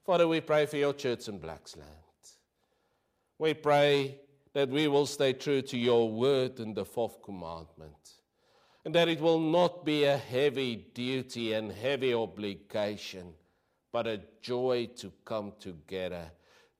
Father, 0.05 0.27
we 0.27 0.41
pray 0.41 0.67
for 0.67 0.77
your 0.77 0.93
church 0.93 1.29
in 1.29 1.39
Blacksland. 1.39 1.87
We 3.39 3.55
pray 3.55 4.19
that 4.53 4.69
we 4.69 4.89
will 4.89 5.07
stay 5.07 5.33
true 5.33 5.63
to 5.63 5.79
your 5.79 6.11
word 6.11 6.59
and 6.59 6.75
the 6.75 6.85
fourth 6.85 7.23
commandment, 7.23 8.15
and 8.85 8.93
that 8.97 9.09
it 9.09 9.21
will 9.21 9.39
not 9.39 9.85
be 9.85 10.05
a 10.05 10.17
heavy 10.17 10.75
duty 10.93 11.53
and 11.53 11.71
heavy 11.71 12.13
obligation, 12.13 13.33
but 13.93 14.09
a 14.09 14.21
joy 14.41 14.91
to 14.97 15.13
come 15.25 15.53
together, 15.61 16.33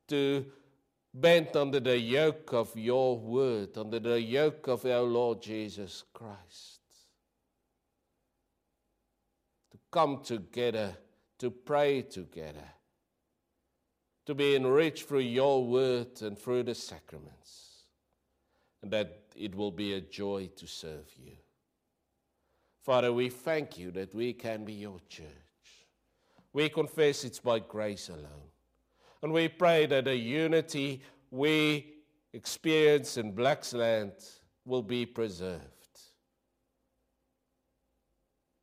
to 0.09 0.45
bend 1.15 1.57
under 1.57 1.79
the 1.79 1.99
yoke 1.99 2.53
of 2.53 2.77
your 2.77 3.17
word, 3.17 3.79
under 3.79 4.01
the 4.01 4.21
yoke 4.21 4.67
of 4.67 4.85
our 4.85 5.03
Lord 5.03 5.41
Jesus 5.41 6.03
Christ. 6.13 6.81
To 9.71 9.79
come 9.93 10.23
together, 10.25 10.97
to 11.39 11.53
pray 11.53 12.03
together 12.03 12.69
to 14.27 14.35
be 14.35 14.55
enriched 14.55 15.09
through 15.09 15.21
your 15.21 15.65
word 15.65 16.23
and 16.23 16.39
through 16.39 16.63
the 16.63 16.75
sacraments, 16.75 17.85
and 18.83 18.91
that 18.91 19.23
it 19.37 19.55
will 19.55 19.71
be 19.71 19.95
a 19.95 20.01
joy 20.01 20.49
to 20.57 20.67
serve 20.67 21.11
you. 21.17 21.33
Father, 22.83 23.13
we 23.13 23.29
thank 23.29 23.79
you 23.79 23.91
that 23.93 24.15
we 24.15 24.33
can 24.33 24.65
be 24.65 24.73
your 24.73 24.99
church. 25.09 25.27
We 26.53 26.69
confess 26.69 27.25
it's 27.25 27.39
by 27.39 27.61
grace 27.61 28.09
alone. 28.09 28.51
And 29.23 29.33
we 29.33 29.49
pray 29.49 29.87
that 29.87 30.05
the 30.05 30.17
unity 30.17 31.01
we 31.31 31.95
experience 32.33 33.17
in 33.17 33.33
Blacksland 33.33 34.13
will 34.65 34.83
be 34.83 35.07
preserved. 35.07 35.82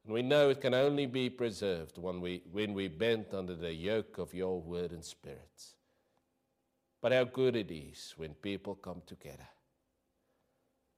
And 0.09 0.15
we 0.15 0.23
know 0.23 0.49
it 0.49 0.59
can 0.59 0.73
only 0.73 1.05
be 1.05 1.29
preserved 1.29 1.99
when 1.99 2.19
we, 2.19 2.41
when 2.51 2.73
we 2.73 2.87
bend 2.87 3.27
under 3.31 3.53
the 3.53 3.71
yoke 3.71 4.17
of 4.17 4.33
your 4.33 4.59
word 4.59 4.91
and 4.91 5.05
spirit. 5.05 5.63
But 6.99 7.11
how 7.11 7.25
good 7.25 7.55
it 7.55 7.69
is 7.71 8.15
when 8.17 8.33
people 8.33 8.73
come 8.73 9.03
together. 9.05 9.47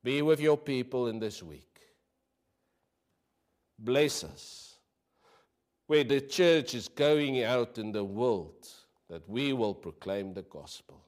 Be 0.02 0.22
with 0.22 0.40
your 0.40 0.56
people 0.56 1.08
in 1.08 1.20
this 1.20 1.44
week. 1.44 1.78
Bless 3.78 4.24
us. 4.24 4.76
Where 5.88 6.06
the 6.06 6.22
church 6.22 6.74
is 6.74 6.88
going 6.88 7.44
out 7.44 7.78
in 7.78 7.92
the 7.92 8.06
world, 8.06 8.66
that 9.10 9.28
we 9.28 9.52
will 9.52 9.74
proclaim 9.74 10.34
the 10.34 10.44
gospel. 10.44 11.04